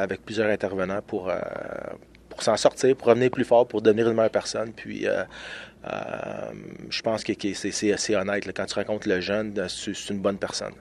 avec 0.02 0.25
plusieurs 0.25 0.50
intervenants 0.50 1.02
pour 1.07 1.31
pour 2.31 2.43
s'en 2.43 2.57
sortir, 2.57 2.97
pour 2.97 3.09
revenir 3.09 3.31
plus 3.31 3.45
fort, 3.45 3.69
pour 3.69 3.83
devenir 3.83 4.09
une 4.09 4.14
meilleure 4.14 4.31
personne. 4.31 4.73
Puis 4.73 5.07
je 5.85 7.02
pense 7.02 7.23
que, 7.23 7.33
c'est, 7.55 7.93
assez 7.93 8.14
honnête 8.17 8.50
quand 8.57 8.67
tu 8.67 8.75
rencontres 8.75 9.09
le 9.09 9.21
jeune, 9.21 9.55
c'est 9.69 10.11
une 10.11 10.21
bonne 10.21 10.38
personne. 10.38 10.75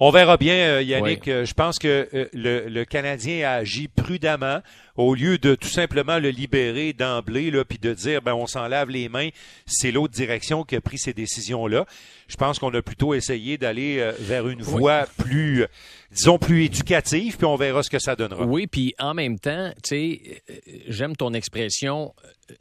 On 0.00 0.10
verra 0.10 0.36
bien, 0.36 0.54
euh, 0.54 0.82
Yannick. 0.82 1.28
Euh, 1.28 1.44
je 1.44 1.54
pense 1.54 1.78
que 1.78 2.08
euh, 2.14 2.26
le, 2.32 2.84
Canadien 2.84 3.48
a 3.48 3.52
agi 3.54 3.88
prudemment 3.88 4.60
au 4.96 5.14
lieu 5.14 5.38
de 5.38 5.54
tout 5.54 5.68
simplement 5.68 6.18
le 6.18 6.30
libérer 6.30 6.92
d'emblée, 6.92 7.50
là, 7.50 7.64
puis 7.64 7.78
de 7.78 7.92
dire 7.92 8.22
ben 8.22 8.34
on 8.34 8.46
s'en 8.46 8.68
lave 8.68 8.90
les 8.90 9.08
mains. 9.08 9.28
C'est 9.66 9.92
l'autre 9.92 10.14
direction 10.14 10.64
qui 10.64 10.76
a 10.76 10.80
pris 10.80 10.98
ces 10.98 11.12
décisions-là. 11.12 11.86
Je 12.28 12.36
pense 12.36 12.58
qu'on 12.58 12.72
a 12.74 12.82
plutôt 12.82 13.14
essayé 13.14 13.58
d'aller 13.58 14.12
vers 14.20 14.48
une 14.48 14.62
voie 14.62 15.06
plus 15.18 15.66
disons, 16.14 16.38
plus 16.38 16.64
éducative, 16.64 17.36
puis 17.36 17.44
on 17.44 17.56
verra 17.56 17.82
ce 17.82 17.90
que 17.90 17.98
ça 17.98 18.16
donnera. 18.16 18.44
Oui, 18.44 18.66
puis 18.66 18.94
en 18.98 19.14
même 19.14 19.38
temps, 19.38 19.72
tu 19.82 19.88
sais, 19.88 20.42
j'aime 20.88 21.16
ton 21.16 21.34
expression, 21.34 22.14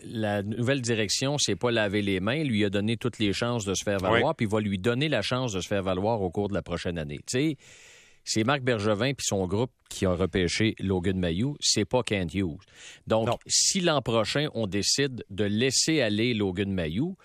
la 0.04 0.42
nouvelle 0.42 0.82
direction, 0.82 1.38
c'est 1.38 1.56
pas 1.56 1.72
laver 1.72 2.02
les 2.02 2.20
mains, 2.20 2.36
il 2.36 2.48
lui 2.48 2.66
a 2.66 2.70
donné 2.70 2.98
toutes 2.98 3.20
les 3.20 3.32
chances 3.32 3.66
de 3.66 3.74
se 3.74 3.84
faire 3.84 4.00
valoir, 4.00 4.36
puis 4.36 4.48
il 4.48 4.52
va 4.52 4.60
lui 4.60 4.80
donner 4.80 5.08
la 5.08 5.22
chance 5.22 5.54
de 5.54 5.62
se 5.62 5.68
faire 5.68 5.84
valoir 5.84 6.22
au 6.22 6.30
cours 6.30 6.50
de 6.50 6.54
la 6.54 6.62
prochaine 6.62 6.98
année. 6.98 7.20
Tu 7.28 7.40
sais, 7.40 7.58
c'est 8.24 8.44
Marc 8.44 8.62
Bergevin 8.62 9.14
puis 9.14 9.26
son 9.26 9.46
groupe 9.48 9.72
qui 9.90 10.06
a 10.06 10.14
repêché 10.14 10.76
Logan 10.80 11.18
Mayou, 11.20 11.56
c'est 11.60 11.86
pas 11.86 12.04
Kent 12.04 12.34
Hughes. 12.34 12.58
Donc, 13.08 13.30
si 13.46 13.80
l'an 13.80 14.02
prochain, 14.02 14.48
on 14.54 14.68
décide 14.68 15.24
de 15.30 15.44
laisser 15.44 16.02
aller 16.02 16.34
Logan 16.34 16.72
Mayou, 16.72 17.16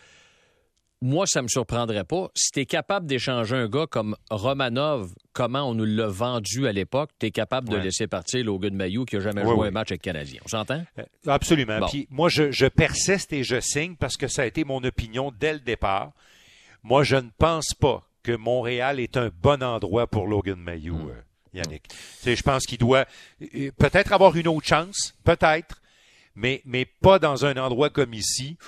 moi, 1.00 1.26
ça 1.26 1.43
me 1.43 1.49
surprendrait 1.49 2.05
pas. 2.05 2.28
Si 2.35 2.50
tu 2.50 2.61
es 2.61 2.67
capable 2.67 3.07
d'échanger 3.07 3.55
un 3.55 3.69
gars 3.69 3.87
comme 3.87 4.17
Romanov, 4.31 5.12
comment 5.33 5.62
on 5.71 5.75
nous 5.75 5.85
l'a 5.85 6.09
vendu 6.09 6.67
à 6.67 6.73
l'époque, 6.73 7.11
tu 7.21 7.26
es 7.26 7.31
capable 7.31 7.69
de 7.69 7.76
laisser 7.76 8.09
partir 8.09 8.45
Logan 8.45 8.75
Mayou 8.75 9.05
qui 9.05 9.17
n'a 9.17 9.23
jamais 9.23 9.45
joué 9.45 9.69
un 9.69 9.71
match 9.71 9.93
avec 9.93 10.05
le 10.05 10.12
Canadien. 10.12 10.40
On 10.45 10.49
s'entend? 10.49 10.83
Euh, 10.99 11.05
absolument. 11.26 11.87
Puis 11.88 12.09
moi, 12.11 12.28
je, 12.28 12.69
persiste 12.69 13.33
et 13.33 13.45
je 13.45 13.61
signe 13.61 13.95
parce 13.95 14.17
que 14.17 14.26
ça 14.26 14.43
a 14.43 14.47
été 14.47 14.64
mon 14.64 14.83
opinion 14.83 15.33
dès 15.38 15.52
le 15.52 15.61
départ. 15.61 16.12
Moi, 16.83 17.05
je 17.05 17.17
ne 17.17 17.31
pense 17.38 17.75
pas 17.78 18.07
que 18.28 18.37
Montréal 18.37 19.00
est 19.00 19.16
un 19.16 19.30
bon 19.42 19.62
endroit 19.62 20.06
pour 20.06 20.26
Logan 20.26 20.61
Mayou, 20.61 20.94
hmm. 20.94 21.08
euh, 21.08 21.23
Yannick. 21.54 21.85
Je 22.26 22.42
pense 22.42 22.66
qu'il 22.66 22.76
doit 22.76 23.06
euh, 23.40 23.70
peut-être 23.78 24.12
avoir 24.12 24.37
une 24.37 24.49
autre 24.49 24.66
chance, 24.66 25.14
peut-être, 25.25 25.80
mais, 26.37 26.61
mais 26.66 26.85
pas 26.85 27.18
dans 27.18 27.47
un 27.47 27.56
endroit 27.56 27.88
comme 27.88 28.12
ici 28.12 28.58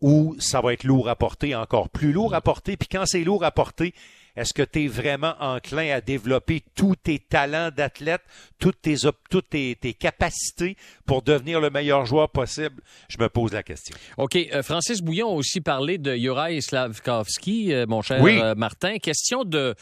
ou 0.00 0.34
ça 0.40 0.60
va 0.60 0.72
être 0.72 0.82
lourd 0.82 1.08
à 1.08 1.14
porter, 1.14 1.54
encore 1.54 1.90
plus 1.90 2.10
lourd 2.10 2.34
à 2.34 2.40
porter. 2.40 2.76
Puis 2.76 2.88
quand 2.88 3.06
c'est 3.06 3.22
lourd 3.22 3.44
à 3.44 3.52
porter, 3.52 3.94
est-ce 4.36 4.52
que 4.52 4.62
tu 4.62 4.84
es 4.84 4.86
vraiment 4.88 5.34
enclin 5.38 5.90
à 5.90 6.00
développer 6.00 6.62
tous 6.74 6.96
tes 6.96 7.18
talents 7.18 7.70
d'athlète, 7.70 8.22
toutes, 8.58 8.82
tes, 8.82 8.96
toutes 9.30 9.50
tes, 9.50 9.76
capacités 9.98 10.76
pour 11.06 11.22
devenir 11.22 11.60
le 11.60 11.70
meilleur 11.70 12.04
joueur 12.04 12.28
possible? 12.28 12.82
Je 13.08 13.18
me 13.18 13.28
pose 13.28 13.52
la 13.52 13.62
question. 13.62 13.96
OK. 14.16 14.36
Euh, 14.36 14.62
Francis 14.62 15.00
Bouillon 15.02 15.28
a 15.28 15.34
aussi 15.34 15.60
parlé 15.60 15.98
de 15.98 16.14
Juraj 16.16 16.58
Slavkovski, 16.60 17.72
euh, 17.72 17.86
mon 17.86 18.02
cher 18.02 18.24
euh, 18.24 18.54
Martin. 18.56 18.98
Question 18.98 19.44
de, 19.44 19.74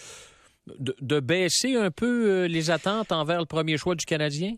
de, 0.67 1.21
baisser 1.21 1.77
un 1.77 1.91
peu 1.91 2.45
les 2.45 2.71
attentes 2.71 3.11
envers 3.11 3.41
le 3.41 3.47
premier 3.47 3.79
choix 3.79 3.95
du 3.95 4.05
Canadien? 4.05 4.53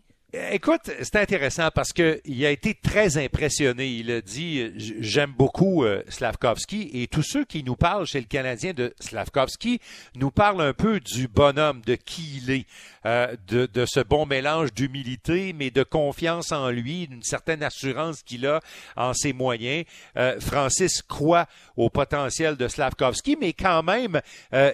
Écoute, 0.51 0.91
c'est 1.01 1.15
intéressant 1.15 1.69
parce 1.73 1.93
qu'il 1.93 2.45
a 2.45 2.51
été 2.51 2.73
très 2.73 3.17
impressionné. 3.17 3.87
Il 3.87 4.11
a 4.11 4.19
dit 4.21 4.69
J'aime 4.99 5.31
beaucoup 5.31 5.85
euh, 5.85 6.03
Slavkovski 6.09 6.89
et 6.93 7.07
tous 7.07 7.23
ceux 7.23 7.45
qui 7.45 7.63
nous 7.63 7.77
parlent 7.77 8.05
chez 8.05 8.19
le 8.19 8.25
Canadien 8.25 8.73
de 8.73 8.93
Slavkovski 8.99 9.79
nous 10.15 10.31
parlent 10.31 10.61
un 10.61 10.73
peu 10.73 10.99
du 10.99 11.29
bonhomme, 11.29 11.81
de 11.85 11.95
qui 11.95 12.41
il 12.43 12.51
est, 12.51 12.65
euh, 13.05 13.35
de, 13.47 13.85
ce 13.85 14.01
bon 14.01 14.25
mélange 14.25 14.73
d'humilité, 14.73 15.53
mais 15.53 15.69
de 15.69 15.83
confiance 15.83 16.51
en 16.51 16.69
lui, 16.69 17.07
d'une 17.07 17.23
certaine 17.23 17.63
assurance 17.63 18.21
qu'il 18.21 18.45
a 18.45 18.59
en 18.97 19.13
ses 19.13 19.31
moyens. 19.31 19.85
Euh, 20.17 20.39
Francis 20.41 21.01
croit 21.01 21.47
au 21.77 21.89
potentiel 21.89 22.57
de 22.57 22.67
Slavkovski, 22.67 23.37
mais 23.39 23.53
quand 23.53 23.83
même, 23.83 24.19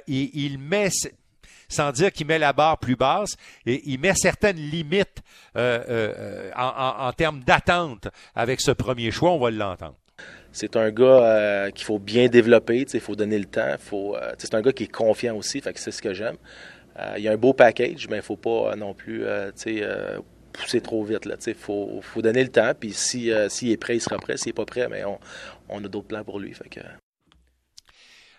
il 0.08 0.58
met 0.58 0.90
sans 1.72 1.92
dire 1.92 2.12
qu'il 2.12 2.28
met 2.28 2.40
la 2.40 2.54
barre 2.54 2.78
plus 2.78 2.96
basse, 2.96 3.36
et 3.66 3.82
il 3.86 4.00
met 4.00 4.14
certaines 4.16 4.58
limites 4.58 5.22
euh, 5.58 5.84
euh, 5.90 6.52
en, 6.56 7.12
termes 7.14 7.42
d'attente 7.42 8.08
avec 8.36 8.62
ce 8.62 8.72
premier 8.72 9.12
choix, 9.12 9.32
on 9.32 9.40
va 9.40 9.52
l'entendre. 9.52 9.96
C'est 10.52 10.76
un 10.76 10.92
gars 10.92 11.06
euh, 11.06 11.72
qu'il 11.72 11.86
faut 11.86 12.00
bien 12.00 12.28
développer, 12.28 12.86
il 12.94 13.00
faut 13.00 13.16
donner 13.16 13.40
le 13.40 13.46
temps. 13.46 13.76
C'est 14.38 14.54
un 14.54 14.62
gas 14.62 14.74
qui 14.74 14.84
est 14.84 14.92
confiant 14.92 15.36
aussi, 15.38 15.62
fait 15.62 15.74
que 15.74 15.80
c'est 15.80 15.92
ce 15.92 16.02
que 16.02 16.14
j'aime. 16.14 16.38
il 17.18 17.24
y 17.24 17.28
a 17.28 17.32
un 17.32 17.38
beau 17.38 17.54
package, 17.54 18.08
mais 18.10 18.18
il 18.18 18.20
ne 18.20 18.24
faut 18.24 18.38
pas 18.38 18.76
non 18.76 18.94
plus 18.94 19.24
pousser 20.52 20.82
trop 20.82 21.04
vite. 21.04 21.28
Il 21.48 21.54
faut, 21.54 22.02
donner 22.18 22.44
le 22.44 22.50
temps, 22.50 22.74
puis 22.78 22.92
s'il 22.94 23.30
est 23.30 23.78
prêt, 23.78 23.96
il 23.96 24.02
sera 24.02 24.18
prêt. 24.18 24.38
S'il 24.38 24.50
n'est 24.50 24.54
pas 24.54 24.66
prêt, 24.66 24.88
mais 24.90 25.04
on, 25.70 25.84
a 25.84 25.88
d'autres 25.88 26.08
plans 26.08 26.24
pour 26.24 26.40
lui. 26.40 26.54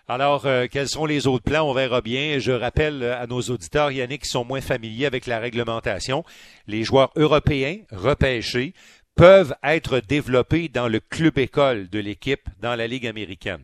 Alors, 0.09 0.45
euh, 0.45 0.67
quels 0.69 0.89
sont 0.89 1.05
les 1.05 1.27
autres 1.27 1.45
plans? 1.45 1.69
On 1.69 1.73
verra 1.73 2.01
bien. 2.01 2.37
Je 2.37 2.51
rappelle 2.51 3.03
à 3.03 3.25
nos 3.25 3.41
auditeurs, 3.41 3.89
Yannick, 3.89 4.23
qui 4.23 4.29
sont 4.29 4.43
moins 4.43 4.59
familiers 4.59 5.05
avec 5.05 5.27
la 5.27 5.39
réglementation, 5.39 6.25
les 6.67 6.83
joueurs 6.83 7.11
européens 7.15 7.77
repêchés 7.89 8.73
peuvent 9.15 9.55
être 9.63 9.99
développés 9.99 10.69
dans 10.69 10.87
le 10.87 10.99
club 10.99 11.37
école 11.37 11.87
de 11.89 11.99
l'équipe 11.99 12.49
dans 12.61 12.75
la 12.75 12.87
Ligue 12.87 13.05
américaine. 13.05 13.61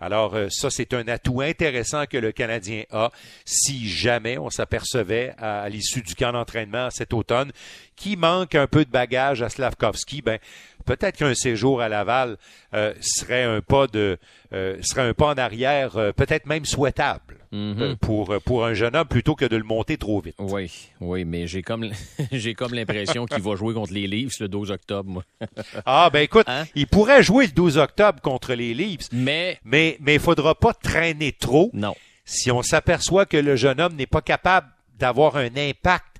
Alors 0.00 0.34
euh, 0.34 0.48
ça, 0.48 0.70
c'est 0.70 0.94
un 0.94 1.06
atout 1.08 1.40
intéressant 1.40 2.06
que 2.06 2.16
le 2.16 2.32
Canadien 2.32 2.84
a 2.90 3.10
si 3.44 3.88
jamais 3.88 4.38
on 4.38 4.50
s'apercevait 4.50 5.34
à, 5.38 5.68
l'issue 5.68 6.02
du 6.02 6.14
camp 6.14 6.32
d'entraînement 6.32 6.90
cet 6.90 7.12
automne 7.12 7.52
qui 7.96 8.16
manque 8.16 8.54
un 8.54 8.66
peu 8.66 8.84
de 8.84 8.90
bagage 8.90 9.42
à 9.42 9.48
Slavkovski, 9.48 10.22
ben 10.22 10.38
peut-être 10.82 11.16
qu'un 11.16 11.34
séjour 11.34 11.80
à 11.80 11.88
Laval 11.88 12.36
euh, 12.74 12.94
serait 13.00 13.44
un 13.44 13.60
pas 13.60 13.86
de 13.86 14.18
euh, 14.52 14.76
serait 14.82 15.08
un 15.08 15.14
pas 15.14 15.28
en 15.28 15.34
arrière, 15.34 15.96
euh, 15.96 16.12
peut-être 16.12 16.46
même 16.46 16.64
souhaitable 16.64 17.38
mhm. 17.52 17.96
pour 17.96 18.34
pour 18.44 18.64
un 18.64 18.74
jeune 18.74 18.94
homme 18.94 19.08
plutôt 19.08 19.34
que 19.34 19.44
de 19.44 19.56
le 19.56 19.64
monter 19.64 19.96
trop 19.96 20.20
vite. 20.20 20.34
Oui, 20.38 20.70
oui, 21.00 21.24
mais 21.24 21.46
j'ai 21.46 21.62
comme 21.62 21.90
j'ai 22.32 22.54
comme 22.54 22.74
l'impression 22.74 23.26
qu'il 23.26 23.42
va 23.42 23.56
jouer 23.56 23.74
contre 23.74 23.92
les 23.92 24.06
Leafs 24.06 24.40
le 24.40 24.48
12 24.48 24.70
octobre. 24.70 25.24
ah 25.86 26.10
ben 26.12 26.20
écoute, 26.20 26.46
hein? 26.48 26.64
il 26.74 26.86
pourrait 26.86 27.22
jouer 27.22 27.46
le 27.46 27.52
12 27.52 27.78
octobre 27.78 28.20
contre 28.20 28.54
les 28.54 28.74
Leafs, 28.74 29.08
mais 29.12 29.58
mais 29.64 29.96
mais 30.00 30.14
il 30.14 30.20
faudra 30.20 30.54
pas 30.54 30.74
traîner 30.74 31.32
trop. 31.32 31.70
Non. 31.72 31.94
Si 32.24 32.50
on 32.50 32.62
s'aperçoit 32.62 33.26
que 33.26 33.36
le 33.36 33.56
jeune 33.56 33.80
homme 33.80 33.96
n'est 33.96 34.06
pas 34.06 34.22
capable 34.22 34.68
d'avoir 34.98 35.36
un 35.36 35.50
impact 35.56 36.18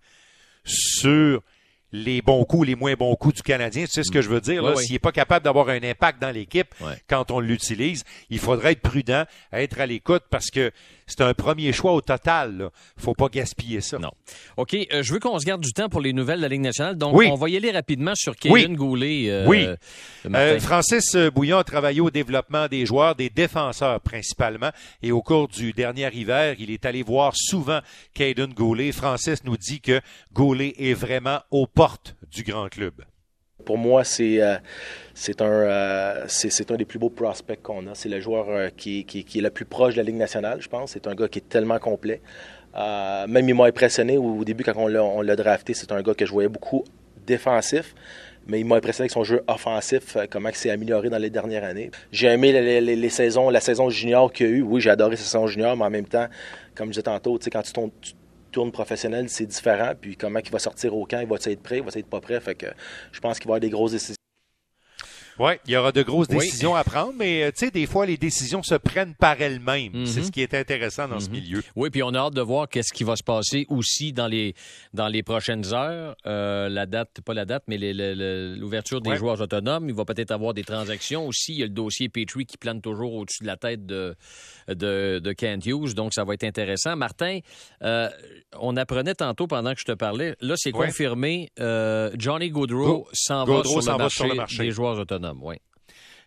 sur 0.65 1.43
les 1.93 2.23
bons 2.23 2.45
coups, 2.45 2.67
les 2.67 2.75
moins 2.75 2.95
bons 2.95 3.15
coups 3.17 3.37
du 3.37 3.43
Canadien. 3.43 3.85
Tu 3.85 3.93
sais 3.93 4.03
ce 4.03 4.11
que 4.11 4.23
je 4.23 4.29
veux 4.29 4.41
dire? 4.41 4.79
S'il 4.79 4.93
n'est 4.93 4.99
pas 4.99 5.13
capable 5.13 5.45
d'avoir 5.45 5.69
un 5.69 5.83
impact 5.83 6.21
dans 6.21 6.31
l'équipe 6.31 6.75
quand 7.09 7.31
on 7.31 7.41
l'utilise, 7.41 8.05
il 8.31 8.39
faudrait 8.39 8.73
être 8.73 8.81
prudent, 8.81 9.25
être 9.53 9.81
à 9.81 9.87
l'écoute 9.87 10.25
parce 10.31 10.51
que 10.51 10.71
c'est 11.07 11.21
un 11.21 11.35
premier 11.35 11.73
choix 11.73 11.93
au 11.93 12.01
total. 12.01 12.59
Là. 12.59 12.71
faut 12.97 13.15
pas 13.15 13.29
gaspiller 13.29 13.81
ça. 13.81 13.99
Non. 13.99 14.13
OK, 14.57 14.75
euh, 14.75 15.03
je 15.03 15.13
veux 15.13 15.19
qu'on 15.19 15.39
se 15.39 15.45
garde 15.45 15.61
du 15.61 15.73
temps 15.73 15.89
pour 15.89 16.01
les 16.01 16.13
nouvelles 16.13 16.39
de 16.39 16.43
la 16.43 16.49
Ligue 16.49 16.63
nationale. 16.63 16.97
Donc, 16.97 17.15
on 17.15 17.35
va 17.35 17.49
y 17.49 17.57
aller 17.57 17.71
rapidement 17.71 18.15
sur 18.15 18.37
Kevin 18.37 18.77
Goulet. 18.77 19.31
Euh, 19.31 19.47
oui. 19.47 19.67
Euh, 20.27 20.61
Francis 20.61 21.17
Bouillon 21.35 21.59
a 21.59 21.65
travaillé 21.65 22.01
au 22.01 22.11
développement 22.11 22.69
des 22.69 22.87
joueurs, 22.87 23.15
des 23.15 23.31
défenseurs 23.31 24.01
principalement. 24.01 24.71
Et 25.03 25.13
au 25.13 25.23
cours 25.23 25.49
du 25.49 25.73
dernier 25.73 26.11
hiver, 26.15 26.57
il 26.59 26.71
est 26.71 26.87
allé 26.87 27.03
voir 27.03 27.33
souvent 27.35 27.81
Caden 28.15 28.53
Goulet. 28.53 28.93
Francis 28.93 29.45
nous 29.45 29.57
dit 29.57 29.81
que 29.81 30.01
Goulet 30.33 30.75
est 30.79 30.95
vraiment 30.95 31.41
aux 31.51 31.67
portes 31.67 32.17
du 32.31 32.43
grand 32.43 32.69
club. 32.69 32.95
Pour 33.65 33.79
moi, 33.79 34.05
c'est 34.05 34.43
euh, 34.43 34.57
un, 35.41 35.45
euh, 35.45 36.27
un 36.27 36.77
des 36.77 36.85
plus 36.85 36.99
beaux 36.99 37.11
prospects 37.11 37.61
qu'on 37.63 37.87
a. 37.87 37.95
C'est 37.95 38.09
le 38.09 38.21
joueur 38.21 38.47
euh, 38.49 38.69
qui, 38.77 39.05
qui, 39.05 39.39
est 39.39 39.43
le 39.43 39.51
plus 39.51 39.65
proche 39.65 39.95
de 39.95 39.99
la 39.99 40.05
Ligue 40.05 40.17
nationale, 40.17 40.61
je 40.61 40.69
pense. 40.69 40.93
C'est 40.93 41.07
un 41.07 41.15
gars 41.15 41.29
qui 41.29 41.39
est 41.39 41.49
tellement 41.49 41.79
complet. 41.79 42.21
même 42.75 43.49
il 43.49 43.55
m'a 43.55 43.67
impressionné 43.67 44.19
au 44.19 44.45
début 44.45 44.65
quand 44.65 44.75
on 44.77 45.23
l'a 45.23 45.37
drafté. 45.37 45.75
C'est 45.75 45.93
un 45.93 46.03
gars 46.03 46.15
que 46.15 46.27
je 46.27 46.33
voyais 46.33 46.49
beaucoup 46.49 46.85
défensif, 47.27 47.95
mais 48.47 48.61
il 48.61 48.67
m'a 48.67 48.77
impressionné 48.77 49.05
avec 49.05 49.13
son 49.13 49.25
jeu 49.25 49.43
offensif, 49.47 50.17
comment 50.31 50.49
il 50.49 50.57
s'est 50.57 50.71
amélioré 50.71 51.09
dans 51.09 51.19
les 51.19 51.31
dernières 51.31 51.65
années. 51.65 51.91
J'ai 52.11 52.29
aimé 52.29 52.53
les, 52.53 52.81
les, 52.81 53.09
saisons, 53.11 53.51
la 53.51 53.61
saison 53.61 53.91
junior 53.91 54.33
qu'il 54.33 54.47
a 54.47 54.49
eu. 54.51 54.63
Oui, 54.63 54.81
j'ai 54.81 54.91
adoré 54.91 55.17
sa 55.17 55.25
saison 55.25 55.47
junior, 55.47 55.77
mais 55.77 55.85
en 55.85 55.91
même 55.91 56.07
temps, 56.07 56.27
comme 56.75 56.89
je 56.89 56.93
disais 56.93 57.03
tantôt, 57.03 57.39
quand 57.53 57.63
tu, 57.63 57.73
tu 58.01 58.13
tourne 58.53 58.71
professionnel, 58.71 59.29
c'est 59.29 59.47
différent. 59.47 59.93
Puis 60.01 60.17
comment 60.17 60.39
il 60.39 60.51
va 60.51 60.59
sortir 60.59 60.95
au 60.95 61.05
camp, 61.05 61.21
il 61.21 61.27
va 61.27 61.37
être 61.45 61.63
prêt, 61.63 61.79
il 61.79 61.83
va 61.83 61.91
être 61.95 62.07
pas 62.07 62.21
prêt. 62.21 62.41
Fait 62.41 62.55
que 62.55 62.67
je 63.11 63.21
pense 63.21 63.39
qu'il 63.39 63.49
va 63.49 63.55
y 63.55 63.57
avoir 63.57 63.61
des 63.61 63.71
grosses 63.71 63.93
décisions 63.93 64.22
oui, 65.43 65.55
il 65.67 65.73
y 65.73 65.77
aura 65.77 65.91
de 65.91 66.03
grosses 66.03 66.29
décisions 66.29 66.77
à 66.77 66.85
prendre, 66.85 67.15
mais 67.19 67.43
euh, 67.43 67.51
tu 67.51 67.67
sais, 67.67 67.73
des 67.73 67.87
fois, 67.87 68.07
les 68.07 68.17
décisions 68.17 68.63
se 68.63 68.77
prennent 68.77 69.17
par 69.17 69.43
elles-mêmes. 69.43 70.07
C'est 70.07 70.21
mhm. 70.21 70.27
ce 70.27 70.31
qui 70.31 70.41
est 70.41 70.55
intéressant 70.55 71.09
dans 71.09 71.19
ce 71.19 71.27
mhm. 71.27 71.33
milieu. 71.33 71.63
Oui, 71.75 71.91
puis 71.91 72.01
on 72.05 72.11
a 72.11 72.19
hâte 72.19 72.35
de 72.35 72.41
voir 72.41 72.69
qu'est-ce 72.69 72.93
qui 72.93 73.03
va 73.03 73.17
se 73.17 73.25
passer 73.25 73.67
aussi 73.69 74.13
dans 74.13 74.29
les, 74.29 74.55
dans 74.95 75.09
les 75.09 75.25
prochaines 75.25 75.75
heures. 75.75 76.15
Euh, 76.27 76.69
la 76.69 76.87
date, 76.87 77.21
pas 77.25 77.35
la 77.35 77.45
date, 77.45 77.65
mais 77.67 77.77
l'ouverture 77.77 79.01
des 79.01 79.17
joueurs 79.17 79.41
autonomes. 79.41 79.89
Il 79.89 79.97
va 79.97 80.05
peut-être 80.05 80.31
avoir 80.31 80.55
des 80.55 80.63
transactions 80.63 81.27
aussi. 81.27 81.55
Il 81.55 81.59
y 81.59 81.63
a 81.65 81.67
le 81.67 81.73
dossier 81.73 82.09
Petrie 82.09 82.47
qui 82.47 82.57
plane 82.57 82.81
toujours 82.81 83.13
au-dessus 83.13 83.43
de 83.43 83.49
la 83.49 83.57
tête 83.57 83.85
de, 83.85 84.15
de, 84.69 85.19
de 85.19 85.33
Kent 85.33 85.67
Hughes, 85.67 85.95
donc 85.95 86.15
ça 86.15 86.23
va 86.23 86.35
être 86.35 86.45
intéressant. 86.45 86.95
Martin, 86.95 87.41
euh, 87.83 88.09
on 88.61 88.77
apprenait 88.77 89.17
tantôt 89.17 89.49
pendant 89.49 89.75
que 89.75 89.81
je 89.81 89.87
te 89.87 89.93
parlais, 89.93 90.37
là, 90.41 90.55
c'est 90.57 90.71
confirmé, 90.71 91.51
Johnny 91.59 92.51
Goodrow 92.51 93.09
s'en 93.13 93.45
va, 93.45 93.65
sur 93.65 93.81
le 94.29 94.35
marché 94.37 94.59
des 94.59 94.71
joueurs 94.71 95.01
autonomes. 95.01 95.32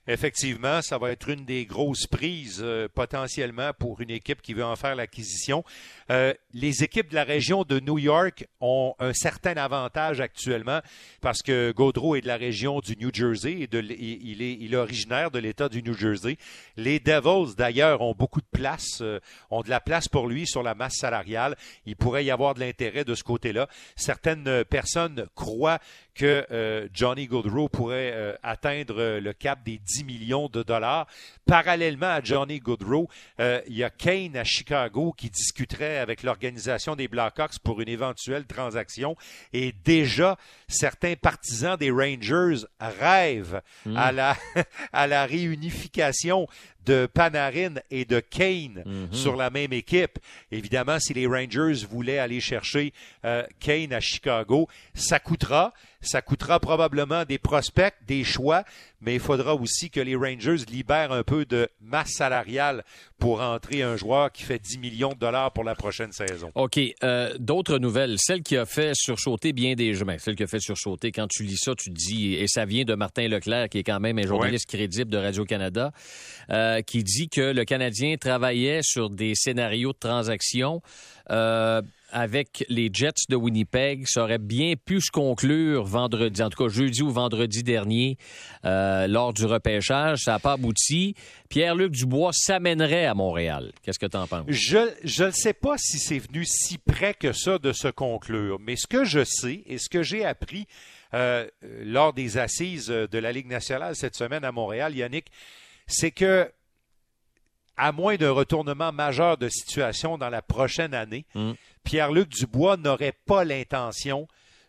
Effectivement, 0.07 0.83
ça 0.83 0.99
va 0.99 1.11
être 1.11 1.29
une 1.29 1.45
des 1.45 1.65
grosses 1.65 2.05
prises 2.05 2.59
euh, 2.61 2.87
potentiellement 2.87 3.71
pour 3.73 4.01
une 4.01 4.11
équipe 4.11 4.39
qui 4.43 4.53
veut 4.53 4.63
en 4.63 4.75
faire 4.75 4.95
l'acquisition. 4.95 5.63
Euh, 6.11 6.31
les 6.53 6.83
équipes 6.83 7.09
de 7.09 7.15
la 7.15 7.23
région 7.23 7.63
de 7.63 7.79
New 7.79 7.97
York 7.97 8.45
ont 8.61 8.93
un 8.99 9.13
certain 9.13 9.57
avantage 9.57 10.21
actuellement 10.21 10.81
parce 11.21 11.41
que 11.41 11.71
Gaudreau 11.71 12.15
est 12.15 12.21
de 12.21 12.27
la 12.27 12.37
région 12.37 12.81
du 12.81 12.95
New 12.97 13.09
Jersey 13.11 13.61
et 13.61 13.67
de, 13.67 13.81
il, 13.81 14.43
est, 14.43 14.53
il 14.53 14.75
est 14.75 14.77
originaire 14.77 15.31
de 15.31 15.39
l'État 15.39 15.69
du 15.69 15.81
New 15.81 15.95
Jersey. 15.95 16.37
Les 16.77 16.99
Devils, 16.99 17.55
d'ailleurs, 17.55 18.01
ont 18.01 18.13
beaucoup 18.13 18.41
de 18.41 18.47
place, 18.51 18.99
euh, 19.01 19.19
ont 19.49 19.63
de 19.63 19.71
la 19.71 19.79
place 19.79 20.07
pour 20.07 20.27
lui 20.27 20.45
sur 20.45 20.61
la 20.61 20.75
masse 20.75 20.97
salariale. 20.97 21.55
Il 21.87 21.95
pourrait 21.95 22.23
y 22.23 22.29
avoir 22.29 22.53
de 22.53 22.59
l'intérêt 22.59 23.05
de 23.05 23.15
ce 23.15 23.23
côté-là. 23.23 23.67
Certaines 23.95 24.63
personnes 24.65 25.25
croient 25.33 25.79
que 26.15 26.45
euh, 26.49 26.87
Johnny 26.93 27.27
Goodrow 27.27 27.69
pourrait 27.69 28.11
euh, 28.13 28.33
atteindre 28.41 29.19
le 29.19 29.33
cap 29.33 29.63
des 29.63 29.77
10 29.77 30.05
millions 30.05 30.47
de 30.47 30.63
dollars. 30.63 31.07
Parallèlement 31.45 32.07
à 32.07 32.21
Johnny 32.23 32.59
Goodrow, 32.59 33.07
il 33.39 33.75
y 33.75 33.83
a 33.83 33.89
Kane 33.89 34.35
à 34.35 34.43
Chicago 34.43 35.13
qui 35.15 35.29
discuterait 35.29 35.97
avec 35.97 36.23
l'organisation 36.23 36.95
des 36.95 37.07
Blackhawks 37.07 37.59
pour 37.59 37.81
une 37.81 37.89
éventuelle 37.89 38.45
transaction. 38.45 39.15
Et 39.53 39.73
déjà, 39.83 40.37
certains 40.67 41.15
partisans 41.15 41.77
des 41.77 41.91
Rangers 41.91 42.65
rêvent 42.79 43.61
hmm. 43.85 43.97
à, 43.97 44.11
la, 44.11 44.37
à 44.93 45.07
la 45.07 45.25
réunification 45.25 46.47
de 46.85 47.07
Panarin 47.11 47.75
et 47.91 48.05
de 48.05 48.19
Kane 48.19 48.83
hmm. 48.85 49.13
sur 49.13 49.35
la 49.35 49.49
même 49.49 49.73
équipe. 49.73 50.19
Évidemment, 50.51 50.99
si 50.99 51.13
les 51.13 51.27
Rangers 51.27 51.85
voulaient 51.89 52.19
aller 52.19 52.39
chercher 52.39 52.93
euh, 53.23 53.43
Kane 53.59 53.93
à 53.93 53.99
Chicago, 53.99 54.67
ça 54.93 55.19
coûtera. 55.19 55.73
Ça 56.01 56.21
coûtera 56.21 56.59
probablement 56.59 57.25
des 57.25 57.39
prospects, 57.39 57.95
des 58.05 58.23
choix, 58.23 58.63
mais 59.01 59.15
il 59.15 59.19
faudra 59.19 59.55
aussi 59.55 59.89
que 59.89 59.99
les 59.99 60.15
Rangers 60.15 60.65
libèrent 60.69 61.11
un 61.11 61.23
peu 61.23 61.45
de 61.45 61.67
masse 61.81 62.11
salariale 62.11 62.83
pour 63.19 63.41
entrer 63.41 63.81
un 63.81 63.95
joueur 63.95 64.31
qui 64.31 64.43
fait 64.43 64.59
10 64.59 64.79
millions 64.79 65.13
de 65.13 65.19
dollars 65.19 65.51
pour 65.51 65.63
la 65.63 65.75
prochaine 65.75 66.11
saison. 66.11 66.51
OK. 66.55 66.79
Euh, 67.03 67.33
d'autres 67.39 67.77
nouvelles. 67.77 68.15
Celle 68.17 68.41
qui 68.41 68.57
a 68.57 68.65
fait 68.65 68.91
sursauter 68.93 69.53
bien 69.53 69.75
des. 69.75 69.93
Ben, 70.03 70.19
celle 70.19 70.35
qui 70.35 70.43
a 70.43 70.47
fait 70.47 70.59
sursauter, 70.59 71.11
quand 71.11 71.27
tu 71.27 71.43
lis 71.43 71.57
ça, 71.57 71.73
tu 71.75 71.89
te 71.89 71.95
dis, 71.95 72.35
et 72.35 72.47
ça 72.47 72.65
vient 72.65 72.83
de 72.83 72.95
Martin 72.95 73.27
Leclerc, 73.27 73.69
qui 73.69 73.79
est 73.79 73.83
quand 73.83 73.99
même 73.99 74.19
un 74.19 74.27
journaliste 74.27 74.67
crédible 74.67 75.09
de 75.09 75.17
Radio-Canada, 75.17 75.91
euh, 76.49 76.81
qui 76.81 77.03
dit 77.03 77.29
que 77.29 77.53
le 77.53 77.63
Canadien 77.65 78.17
travaillait 78.17 78.81
sur 78.83 79.09
des 79.09 79.33
scénarios 79.35 79.93
de 79.93 79.97
transaction. 79.97 80.81
Euh, 81.31 81.81
avec 82.11 82.65
les 82.69 82.89
Jets 82.91 83.25
de 83.29 83.35
Winnipeg. 83.35 84.05
Ça 84.07 84.23
aurait 84.23 84.37
bien 84.37 84.73
pu 84.75 85.01
se 85.01 85.11
conclure 85.11 85.83
vendredi, 85.83 86.41
en 86.41 86.49
tout 86.49 86.63
cas 86.63 86.69
jeudi 86.69 87.01
ou 87.01 87.09
vendredi 87.09 87.63
dernier, 87.63 88.17
euh, 88.63 89.07
lors 89.07 89.33
du 89.33 89.45
repêchage. 89.45 90.19
Ça 90.23 90.33
n'a 90.33 90.39
pas 90.39 90.53
abouti. 90.53 91.15
Pierre-Luc 91.49 91.91
Dubois 91.91 92.31
s'amènerait 92.33 93.05
à 93.05 93.13
Montréal. 93.13 93.71
Qu'est-ce 93.83 93.99
que 93.99 94.05
tu 94.05 94.17
en 94.17 94.27
penses? 94.27 94.45
Je 94.47 95.23
ne 95.23 95.31
sais 95.31 95.53
pas 95.53 95.75
si 95.77 95.99
c'est 95.99 96.19
venu 96.19 96.45
si 96.45 96.77
près 96.77 97.13
que 97.13 97.33
ça 97.33 97.57
de 97.57 97.71
se 97.71 97.87
conclure, 97.87 98.59
mais 98.59 98.75
ce 98.75 98.87
que 98.87 99.05
je 99.05 99.23
sais 99.23 99.63
et 99.65 99.77
ce 99.77 99.89
que 99.89 100.03
j'ai 100.03 100.25
appris 100.25 100.67
euh, 101.13 101.47
lors 101.83 102.13
des 102.13 102.37
assises 102.37 102.87
de 102.87 103.17
la 103.17 103.31
Ligue 103.31 103.47
nationale 103.47 103.95
cette 103.95 104.15
semaine 104.15 104.43
à 104.43 104.51
Montréal, 104.51 104.95
Yannick, 104.95 105.27
c'est 105.87 106.11
que 106.11 106.49
à 107.77 107.91
moins 107.91 108.15
d'un 108.15 108.31
retournement 108.31 108.91
majeur 108.91 109.37
de 109.37 109.49
situation 109.49 110.17
dans 110.17 110.29
la 110.29 110.41
prochaine 110.41 110.93
année, 110.93 111.25
mm. 111.35 111.51
Pierre-Luc 111.83 112.29
Dubois 112.29 112.77
n'aurait 112.77 113.15
pas 113.25 113.43
l'intention 113.43 114.27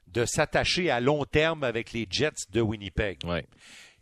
de 0.09 0.25
s'attacher 0.25 0.91
à 0.91 1.01
long 1.01 1.25
terme 1.25 1.65
avec 1.65 1.93
les 1.93 2.07
Jets 2.11 2.47
de 2.53 2.61
Winnipeg. 2.61 3.19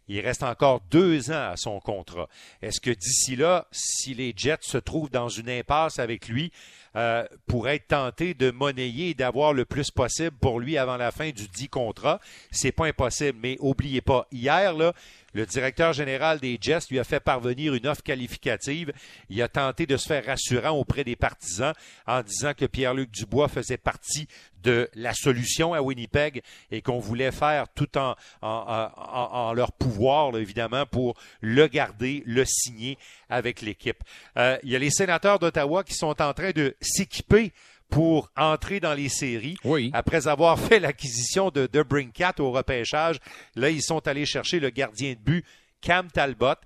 Il 0.07 0.21
reste 0.21 0.43
encore 0.43 0.83
deux 0.90 1.31
ans 1.31 1.51
à 1.51 1.57
son 1.57 1.81
contrat. 1.81 2.29
Est-ce 2.61 2.81
que 2.81 2.90
d'ici 2.90 3.37
là, 3.37 3.67
si 3.73 4.14
les 4.14 4.35
Jets 4.37 4.59
se 4.61 4.77
trouvent 4.77 5.11
dans 5.11 5.31
une 5.31 5.49
impasse 5.49 5.99
avec 5.99 6.29
lui, 6.29 6.53
euh, 6.97 7.25
pourrait 7.47 7.77
être 7.77 7.88
tenté 7.88 8.35
de 8.35 8.51
monnayer 8.51 9.11
et 9.11 9.14
d'avoir 9.14 9.53
le 9.53 9.64
plus 9.64 9.90
possible 9.90 10.37
pour 10.40 10.61
lui 10.61 10.77
avant 10.77 10.97
la 10.97 11.11
fin 11.11 11.31
du 11.31 11.49
dit 11.49 11.69
contrat. 11.69 12.21
C'est 12.51 12.71
pas 12.71 12.87
impossible, 12.87 13.38
mais 13.43 13.57
oubliez 13.61 14.03
pas, 14.03 14.29
hier, 14.31 14.75
là, 14.75 14.93
le 15.35 15.47
directeur 15.47 15.92
général 15.92 16.38
des 16.38 16.57
Jets 16.61 16.87
lui 16.90 16.99
a 16.99 17.05
fait 17.05 17.20
parvenir 17.20 17.75
une 17.75 17.87
offre 17.87 18.03
qualificative. 18.03 18.92
Il 19.29 19.42
a 19.42 19.49
tenté 19.49 19.85
de 19.87 19.97
se 19.97 20.07
faire 20.07 20.25
rassurant 20.25 20.70
auprès 20.70 21.05
des 21.05 21.16
partisans 21.16 21.75
en 22.07 22.23
disant 22.23 22.55
que 22.55 22.64
Pierre-Luc 22.64 23.11
Dubois 23.11 23.49
faisait 23.49 23.77
partie 23.77 24.29
de 24.62 24.88
la 24.94 25.12
solution 25.12 25.75
à 25.75 25.83
Winnipeg 25.83 26.42
et 26.70 26.81
qu'on 26.81 26.99
voulait 26.99 27.33
faire 27.33 27.66
tout 27.75 27.99
en, 27.99 28.14
en, 28.40 29.53
leur 29.53 29.73
pouvoir, 29.73 30.37
évidemment, 30.38 30.87
pour 30.87 31.16
le 31.40 31.66
garder, 31.66 32.23
le 32.27 32.44
signer 32.47 32.97
avec 33.29 33.61
l'équipe. 33.61 34.03
Euh, 34.38 34.57
il 34.62 34.70
y 34.70 34.77
a 34.77 34.79
les 34.79 34.90
sénateurs 34.90 35.38
d'Ottawa 35.38 35.85
qui 35.85 35.94
sont 35.94 36.23
en 36.23 36.33
train 36.33 36.53
de 36.53 36.75
s'équiper 36.81 37.53
pour 37.90 38.31
entrer 38.37 38.81
dans 38.81 38.94
les 38.94 39.09
séries. 39.09 39.57
Oui. 39.64 39.90
Après 39.92 40.27
avoir 40.27 40.59
fait 40.59 40.81
l'acquisition 40.81 41.51
de, 41.51 41.68
de 41.73 41.83
Brinkat 41.83 42.35
au 42.38 42.51
repêchage, 42.51 43.18
là, 43.55 43.70
ils 43.70 43.83
sont 43.83 44.07
allés 44.09 44.27
chercher 44.27 44.61
le 44.61 44.70
gardien 44.70 45.12
de 45.12 45.18
but, 45.18 45.44
Cam 45.81 46.11
Talbot. 46.11 46.57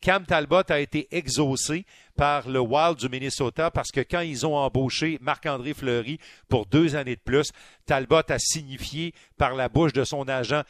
Cam 0.00 0.24
Talbot 0.24 0.62
a 0.68 0.78
été 0.78 1.08
exaucé 1.10 1.84
par 2.16 2.48
le 2.48 2.60
Wild 2.60 2.98
du 2.98 3.08
Minnesota 3.08 3.70
parce 3.70 3.90
que 3.90 4.00
quand 4.00 4.20
ils 4.20 4.46
ont 4.46 4.56
embauché 4.56 5.18
Marc-André 5.20 5.74
Fleury 5.74 6.18
pour 6.48 6.66
deux 6.66 6.96
années 6.96 7.16
de 7.16 7.20
plus, 7.20 7.50
Talbot 7.86 8.22
a 8.28 8.38
signifié 8.38 9.14
par 9.36 9.54
la 9.54 9.68
bouche 9.68 9.92
de 9.92 10.04
son 10.04 10.28
agent 10.28 10.62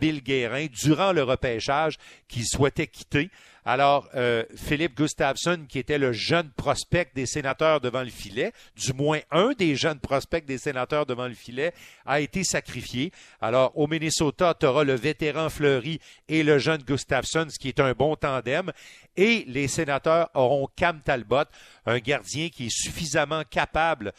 Bill 0.00 0.22
Guérin 0.22 0.66
durant 0.66 1.12
le 1.12 1.22
repêchage 1.22 1.96
qu'il 2.28 2.46
souhaitait 2.46 2.86
quitter. 2.86 3.30
Alors, 3.66 4.08
euh, 4.14 4.44
Philippe 4.54 4.94
Gustafsson, 4.94 5.64
qui 5.66 5.78
était 5.78 5.96
le 5.96 6.12
jeune 6.12 6.50
prospect 6.50 7.08
des 7.14 7.24
sénateurs 7.24 7.80
devant 7.80 8.02
le 8.02 8.10
filet, 8.10 8.52
du 8.76 8.92
moins 8.92 9.20
un 9.30 9.52
des 9.56 9.74
jeunes 9.74 10.00
prospects 10.00 10.44
des 10.44 10.58
sénateurs 10.58 11.06
devant 11.06 11.26
le 11.26 11.34
filet, 11.34 11.72
a 12.04 12.20
été 12.20 12.44
sacrifié. 12.44 13.10
Alors, 13.40 13.72
au 13.78 13.86
Minnesota, 13.86 14.54
tu 14.58 14.66
auras 14.66 14.84
le 14.84 14.94
vétéran 14.94 15.48
Fleury 15.48 15.98
et 16.28 16.42
le 16.42 16.58
jeune 16.58 16.82
Gustafsson, 16.82 17.46
ce 17.48 17.58
qui 17.58 17.68
est 17.68 17.80
un 17.80 17.92
bon 17.92 18.16
tandem. 18.16 18.70
Et 19.16 19.44
les 19.48 19.68
sénateurs 19.68 20.28
auront 20.34 20.68
Cam 20.76 21.00
Talbot, 21.00 21.44
un 21.86 21.98
gardien 22.00 22.50
qui 22.50 22.66
est 22.66 22.76
suffisamment 22.76 23.44
capable 23.48 24.12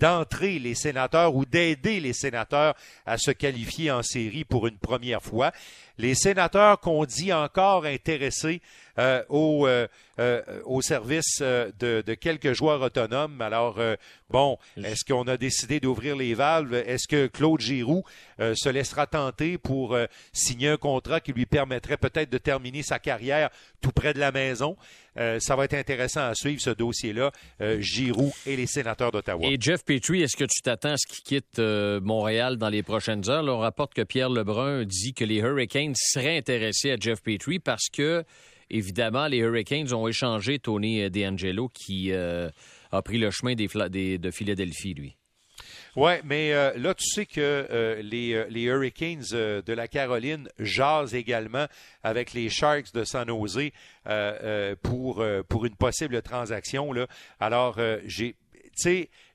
d'entrer 0.00 0.58
les 0.58 0.74
sénateurs 0.74 1.34
ou 1.36 1.44
d'aider 1.44 2.00
les 2.00 2.14
sénateurs 2.14 2.74
à 3.06 3.18
se 3.18 3.30
qualifier 3.30 3.90
en 3.90 4.02
série 4.02 4.44
pour 4.44 4.66
une 4.66 4.78
première 4.78 5.22
fois. 5.22 5.52
Les 5.98 6.14
sénateurs 6.14 6.80
qu'on 6.80 7.04
dit 7.04 7.32
encore 7.32 7.84
intéressés 7.84 8.62
euh, 9.00 9.22
au, 9.30 9.66
euh, 9.66 9.86
euh, 10.18 10.42
au 10.66 10.82
service 10.82 11.40
de, 11.40 12.14
quelques 12.14 12.52
joueurs 12.52 12.82
autonomes. 12.82 13.40
Alors, 13.40 13.80
bon, 14.28 14.58
est-ce 14.76 15.10
qu'on 15.10 15.26
a 15.26 15.38
décidé 15.38 15.80
d'ouvrir 15.80 16.16
les 16.16 16.34
valves? 16.34 16.74
Est-ce 16.74 17.08
que 17.08 17.26
Claude 17.26 17.60
Giroux 17.60 18.04
se 18.38 18.68
laissera 18.68 19.06
tenter 19.06 19.56
pour 19.56 19.96
signer 20.34 20.68
un 20.68 20.76
contrat 20.76 21.20
qui 21.20 21.32
lui 21.32 21.46
permettrait 21.46 21.96
peut-être 21.96 22.30
de 22.30 22.36
terminer 22.36 22.82
sa 22.82 22.98
carrière 22.98 23.48
tout 23.80 23.92
près 23.92 24.12
de 24.12 24.18
la 24.18 24.32
maison? 24.32 24.76
ça 25.38 25.56
va 25.56 25.64
être 25.64 25.74
intéressant 25.74 26.20
à 26.20 26.34
suivre 26.34 26.60
ce 26.62 26.70
dossier-là, 26.70 27.32
Giroux 27.78 28.32
et 28.46 28.56
les 28.56 28.66
sénateurs 28.66 29.10
d'Ottawa. 29.10 29.46
Et 29.46 29.56
Jeff 29.58 29.84
Petrie, 29.84 30.22
est-ce 30.22 30.36
que 30.36 30.44
tu 30.44 30.62
t'attends 30.62 30.92
à 30.92 30.96
ce 30.96 31.06
qu'il 31.06 31.24
quitte 31.24 31.58
Montréal 31.58 32.56
dans 32.58 32.68
les 32.68 32.82
prochaines 32.82 33.28
heures? 33.28 33.44
on 33.44 33.58
rapporte 33.58 33.92
que 33.94 34.02
Pierre 34.02 34.30
Lebrun 34.30 34.84
dit 34.84 35.12
que 35.12 35.24
les 35.24 35.38
Hurricanes 35.38 35.94
seraient 35.96 36.36
intéressés 36.36 36.92
à 36.92 36.96
Jeff 36.98 37.22
Petrie 37.22 37.58
parce 37.58 37.88
que 37.92 38.24
Évidemment, 38.70 39.26
les 39.26 39.38
Hurricanes 39.38 39.92
ont 39.92 40.06
échangé 40.06 40.60
Tony 40.60 41.02
euh, 41.02 41.10
DeAngelo 41.10 41.68
qui 41.68 42.12
euh, 42.12 42.48
a 42.92 43.02
pris 43.02 43.18
le 43.18 43.30
chemin 43.32 43.54
de 43.54 44.30
Philadelphie, 44.30 44.94
lui. 44.94 45.16
Oui, 45.96 46.12
mais 46.24 46.52
euh, 46.52 46.72
là, 46.76 46.94
tu 46.94 47.04
sais 47.04 47.26
que 47.26 47.98
les, 48.00 48.44
les, 48.48 48.62
Hurricanes 48.62 49.24
de 49.32 49.72
la 49.72 49.88
Caroline 49.88 50.48
jasent 50.60 51.14
également 51.14 51.66
avec 52.04 52.32
les 52.32 52.48
Sharks 52.48 52.92
de 52.94 53.02
San 53.02 53.26
Jose 53.26 53.70
pour, 54.82 55.24
pour 55.48 55.66
une 55.66 55.74
possible 55.74 56.22
transaction. 56.22 56.92
Là. 56.92 57.08
Alors, 57.40 57.76
j'ai, 58.06 58.36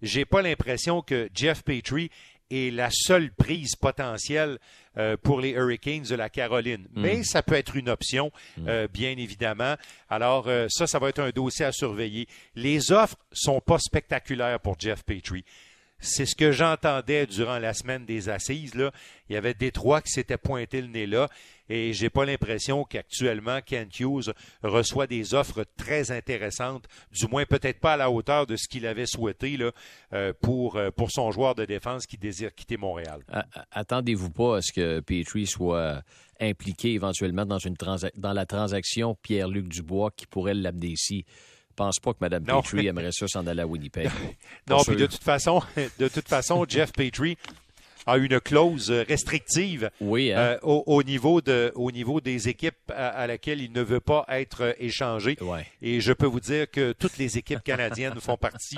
j'ai 0.01 0.25
pas 0.25 0.41
l'impression 0.41 1.01
que 1.01 1.29
Jeff 1.33 1.61
Petrie 1.63 2.09
est 2.51 2.73
la 2.73 2.89
seule 2.91 3.31
prise 3.31 3.75
potentielle 3.75 4.59
euh, 4.97 5.17
pour 5.17 5.41
les 5.41 5.51
Hurricanes 5.51 6.03
de 6.03 6.15
la 6.15 6.29
Caroline. 6.29 6.87
Mm. 6.93 7.01
Mais 7.01 7.23
ça 7.23 7.43
peut 7.43 7.55
être 7.55 7.75
une 7.75 7.89
option, 7.89 8.31
mm. 8.57 8.67
euh, 8.67 8.87
bien 8.91 9.11
évidemment. 9.11 9.75
Alors, 10.09 10.47
euh, 10.47 10.67
ça, 10.69 10.87
ça 10.87 10.99
va 10.99 11.09
être 11.09 11.19
un 11.19 11.31
dossier 11.31 11.65
à 11.65 11.71
surveiller. 11.71 12.27
Les 12.55 12.91
offres 12.91 13.17
sont 13.31 13.59
pas 13.61 13.79
spectaculaires 13.79 14.59
pour 14.59 14.79
Jeff 14.79 15.03
Petrie. 15.03 15.43
C'est 16.05 16.25
ce 16.25 16.35
que 16.35 16.51
j'entendais 16.51 17.25
durant 17.25 17.57
la 17.57 17.73
semaine 17.73 18.05
des 18.05 18.29
assises. 18.29 18.75
Là. 18.75 18.91
Il 19.29 19.33
y 19.33 19.35
avait 19.35 19.53
Détroit 19.53 20.01
qui 20.01 20.11
s'était 20.11 20.37
pointé 20.37 20.81
le 20.81 20.87
nez 20.87 21.07
là. 21.07 21.29
Et 21.67 21.93
j'ai 21.93 22.11
pas 22.11 22.25
l'impression 22.25 22.83
qu'actuellement 22.83 23.59
Kent 23.65 23.99
Hughes 23.99 24.33
reçoit 24.61 25.07
des 25.07 25.33
offres 25.33 25.65
très 25.77 26.11
intéressantes, 26.11 26.87
du 27.11 27.27
moins 27.27 27.45
peut-être 27.45 27.79
pas 27.79 27.93
à 27.93 27.97
la 27.97 28.11
hauteur 28.11 28.45
de 28.45 28.55
ce 28.55 28.67
qu'il 28.67 28.85
avait 28.85 29.07
souhaité 29.07 29.57
euh, 30.13 30.33
pour, 30.41 30.75
euh, 30.75 30.91
pour 30.91 31.09
son 31.09 31.31
joueur 31.31 31.55
de 31.55 31.65
défense 31.65 32.05
qui 32.05 32.17
désire 32.17 32.53
quitter 32.53 32.77
Montréal. 32.77 33.21
Attendez-vous 33.71 34.29
pas 34.29 34.57
à 34.57 34.61
ce 34.61 34.71
que 34.71 34.99
Petrie 34.99 35.47
soit 35.47 36.03
impliqué 36.39 36.93
éventuellement 36.93 37.45
dans, 37.45 37.57
une 37.57 37.75
dans 38.15 38.33
la 38.33 38.45
transaction 38.45 39.15
Pierre-Luc 39.15 39.67
Dubois 39.67 40.11
qui 40.15 40.27
pourrait 40.27 40.53
l'amener 40.53 40.89
ici. 40.89 41.25
Je 41.77 41.83
pense 41.83 41.99
pas 41.99 42.13
que 42.13 42.19
Mme 42.21 42.45
Petrie 42.45 42.87
aimerait 42.87 43.11
ça 43.11 43.27
s'en 43.27 43.45
aller 43.47 43.61
à 43.61 43.67
Winnipeg. 43.67 44.09
non, 44.69 44.81
puis 44.81 44.95
de 44.95 45.07
toute 45.07 45.23
façon, 45.23 45.61
de 45.99 46.07
toute 46.07 46.29
façon, 46.29 46.65
Jeff 46.65 46.93
Petrie 46.93 47.37
a 48.05 48.17
une 48.17 48.39
clause 48.39 48.91
restrictive 48.91 49.89
oui, 49.99 50.31
hein. 50.31 50.37
euh, 50.37 50.57
au, 50.61 51.03
niveau 51.03 51.41
de, 51.41 51.73
au 51.75 51.91
niveau 51.91 52.21
des 52.21 52.47
équipes 52.47 52.93
à, 52.95 53.27
laquelle 53.27 53.59
il 53.59 53.73
ne 53.73 53.81
veut 53.81 53.99
pas 53.99 54.25
être 54.29 54.73
échangé. 54.79 55.37
Et 55.81 55.99
je 55.99 56.13
peux 56.13 56.27
vous 56.27 56.39
dire 56.39 56.71
que 56.71 56.93
toutes 56.93 57.17
les 57.17 57.37
équipes 57.37 57.63
canadiennes 57.63 58.21
font 58.21 58.37
partie 58.37 58.77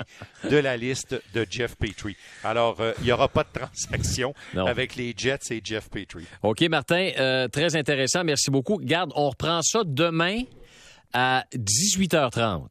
de 0.50 0.56
la 0.56 0.76
liste 0.76 1.22
de 1.34 1.46
Jeff 1.48 1.76
Petrie. 1.76 2.16
Alors, 2.42 2.80
euh, 2.80 2.94
il 2.98 3.04
n'y 3.04 3.12
aura 3.12 3.28
pas 3.28 3.44
de 3.44 3.60
transaction 3.60 4.34
avec 4.56 4.96
les 4.96 5.14
Jets 5.16 5.52
et 5.52 5.60
Jeff 5.62 5.88
Petrie. 5.88 6.26
OK, 6.42 6.62
Martin, 6.62 7.10
euh, 7.16 7.46
très 7.46 7.76
intéressant. 7.76 8.24
Merci 8.24 8.50
beaucoup. 8.50 8.78
Garde, 8.82 9.12
on 9.14 9.30
reprend 9.30 9.62
ça 9.62 9.82
demain 9.84 10.42
à 11.12 11.44
18h30. 11.54 12.66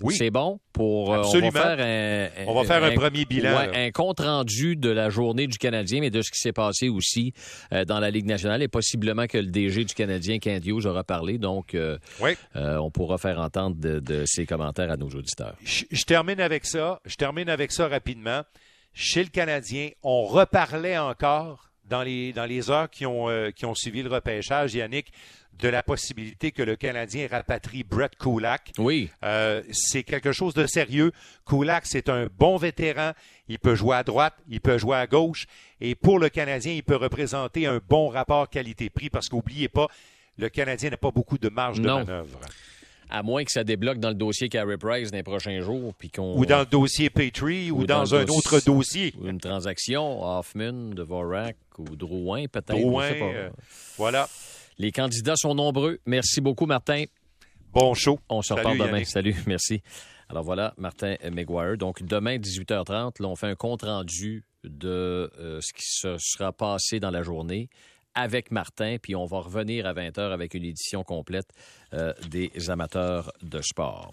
Oui. 0.00 0.14
C'est 0.16 0.30
bon 0.30 0.58
pour. 0.72 1.14
Absolument. 1.14 1.52
Euh, 1.54 1.54
on 1.54 1.54
va 1.54 1.70
faire 1.70 2.40
un, 2.40 2.48
on 2.48 2.54
va 2.54 2.64
faire 2.64 2.84
un, 2.84 2.94
premier 2.94 3.24
bilan. 3.24 3.56
un 3.72 3.90
compte 3.92 4.20
rendu 4.20 4.74
de 4.74 4.90
la 4.90 5.08
journée 5.08 5.46
du 5.46 5.56
Canadien, 5.56 6.00
mais 6.00 6.10
de 6.10 6.20
ce 6.20 6.30
qui 6.32 6.40
s'est 6.40 6.52
passé 6.52 6.88
aussi 6.88 7.32
euh, 7.72 7.84
dans 7.84 8.00
la 8.00 8.10
Ligue 8.10 8.26
nationale 8.26 8.62
et 8.62 8.68
possiblement 8.68 9.26
que 9.26 9.38
le 9.38 9.46
DG 9.46 9.84
du 9.84 9.94
Canadien, 9.94 10.38
Kent 10.38 10.66
Hughes, 10.66 10.86
aura 10.86 11.04
parlé. 11.04 11.38
Donc, 11.38 11.74
euh, 11.74 11.98
on 12.54 12.90
pourra 12.90 13.18
faire 13.18 13.38
entendre 13.38 13.76
de, 13.76 14.24
ses 14.26 14.46
commentaires 14.46 14.90
à 14.90 14.96
nos 14.96 15.08
auditeurs. 15.08 15.54
Je, 15.64 15.84
je, 15.90 16.04
termine 16.04 16.40
avec 16.40 16.64
ça. 16.66 17.00
Je 17.04 17.14
termine 17.14 17.48
avec 17.48 17.70
ça 17.70 17.86
rapidement. 17.86 18.42
Chez 18.92 19.22
le 19.22 19.28
Canadien, 19.30 19.90
on 20.02 20.24
reparlait 20.24 20.98
encore 20.98 21.70
dans 21.88 22.02
les, 22.02 22.32
dans 22.32 22.46
les 22.46 22.70
heures 22.70 22.90
qui 22.90 23.06
ont, 23.06 23.28
qui 23.54 23.66
ont 23.66 23.74
suivi 23.74 24.02
le 24.02 24.08
repêchage, 24.08 24.74
Yannick, 24.74 25.12
de 25.58 25.68
la 25.68 25.82
possibilité 25.82 26.50
que 26.52 26.62
le 26.62 26.76
Canadien 26.76 27.28
rapatrie 27.30 27.84
Brett 27.84 28.16
Kulak. 28.16 28.72
Oui. 28.78 29.10
Euh, 29.24 29.62
c'est 29.72 30.02
quelque 30.02 30.32
chose 30.32 30.54
de 30.54 30.66
sérieux. 30.66 31.12
Kulak, 31.46 31.86
c'est 31.86 32.08
un 32.08 32.26
bon 32.38 32.56
vétéran. 32.56 33.12
Il 33.48 33.58
peut 33.58 33.74
jouer 33.74 33.96
à 33.96 34.02
droite, 34.02 34.34
il 34.48 34.60
peut 34.60 34.78
jouer 34.78 34.96
à 34.96 35.06
gauche. 35.06 35.46
Et 35.80 35.94
pour 35.94 36.18
le 36.18 36.28
Canadien, 36.28 36.72
il 36.72 36.82
peut 36.82 36.96
représenter 36.96 37.66
un 37.66 37.80
bon 37.88 38.08
rapport 38.08 38.48
qualité-prix 38.48 39.10
parce 39.10 39.28
qu'oubliez 39.28 39.68
pas, 39.68 39.88
le 40.38 40.48
Canadien 40.48 40.90
n'a 40.90 40.96
pas 40.96 41.10
beaucoup 41.10 41.38
de 41.38 41.48
marge 41.48 41.80
de 41.80 41.86
manœuvre. 41.86 42.40
À 43.10 43.22
moins 43.22 43.44
que 43.44 43.52
ça 43.52 43.62
débloque 43.62 43.98
dans 43.98 44.08
le 44.08 44.14
dossier 44.14 44.48
Carey 44.48 44.78
Price 44.78 45.10
dans 45.10 45.18
les 45.18 45.22
prochains 45.22 45.60
jours. 45.60 45.94
Puis 45.96 46.10
qu'on... 46.10 46.36
Ou 46.36 46.46
dans 46.46 46.60
le 46.60 46.66
dossier 46.66 47.10
Petrie 47.10 47.70
ou, 47.70 47.86
dans, 47.86 48.14
un 48.14 48.24
autre 48.24 48.60
dossier. 48.64 49.14
Ou 49.20 49.28
une 49.28 49.38
transaction, 49.38 50.24
Hoffman, 50.24 50.72
Dvorak 50.94 51.56
ou 51.78 51.96
Drouin 51.96 52.46
peut-être. 52.46 52.78
Drouin, 52.78 53.10
euh, 53.12 53.50
voilà. 53.98 54.28
Les 54.78 54.92
candidats 54.92 55.36
sont 55.36 55.54
nombreux. 55.54 55.98
Merci 56.06 56.40
beaucoup, 56.40 56.66
Martin. 56.66 57.04
Bon 57.72 57.94
show. 57.94 58.18
On 58.28 58.42
se 58.42 58.52
reparle 58.54 58.78
demain. 58.78 59.04
Salut, 59.04 59.36
merci. 59.46 59.82
Alors 60.28 60.44
voilà, 60.44 60.74
Martin 60.78 61.16
McGuire. 61.30 61.76
Donc 61.76 62.02
demain, 62.02 62.36
18h30, 62.38 63.22
là, 63.22 63.28
on 63.28 63.36
fait 63.36 63.48
un 63.48 63.54
compte-rendu 63.54 64.44
de 64.64 65.30
euh, 65.38 65.60
ce 65.60 65.72
qui 65.72 65.84
se 65.84 66.16
sera 66.18 66.52
passé 66.52 66.98
dans 66.98 67.10
la 67.10 67.22
journée 67.22 67.68
avec 68.14 68.50
Martin, 68.50 68.96
puis 69.02 69.16
on 69.16 69.26
va 69.26 69.40
revenir 69.40 69.86
à 69.86 69.92
20h 69.92 70.32
avec 70.32 70.54
une 70.54 70.64
édition 70.64 71.02
complète 71.02 71.48
euh, 71.92 72.12
des 72.28 72.50
amateurs 72.70 73.32
de 73.42 73.60
sport. 73.60 74.12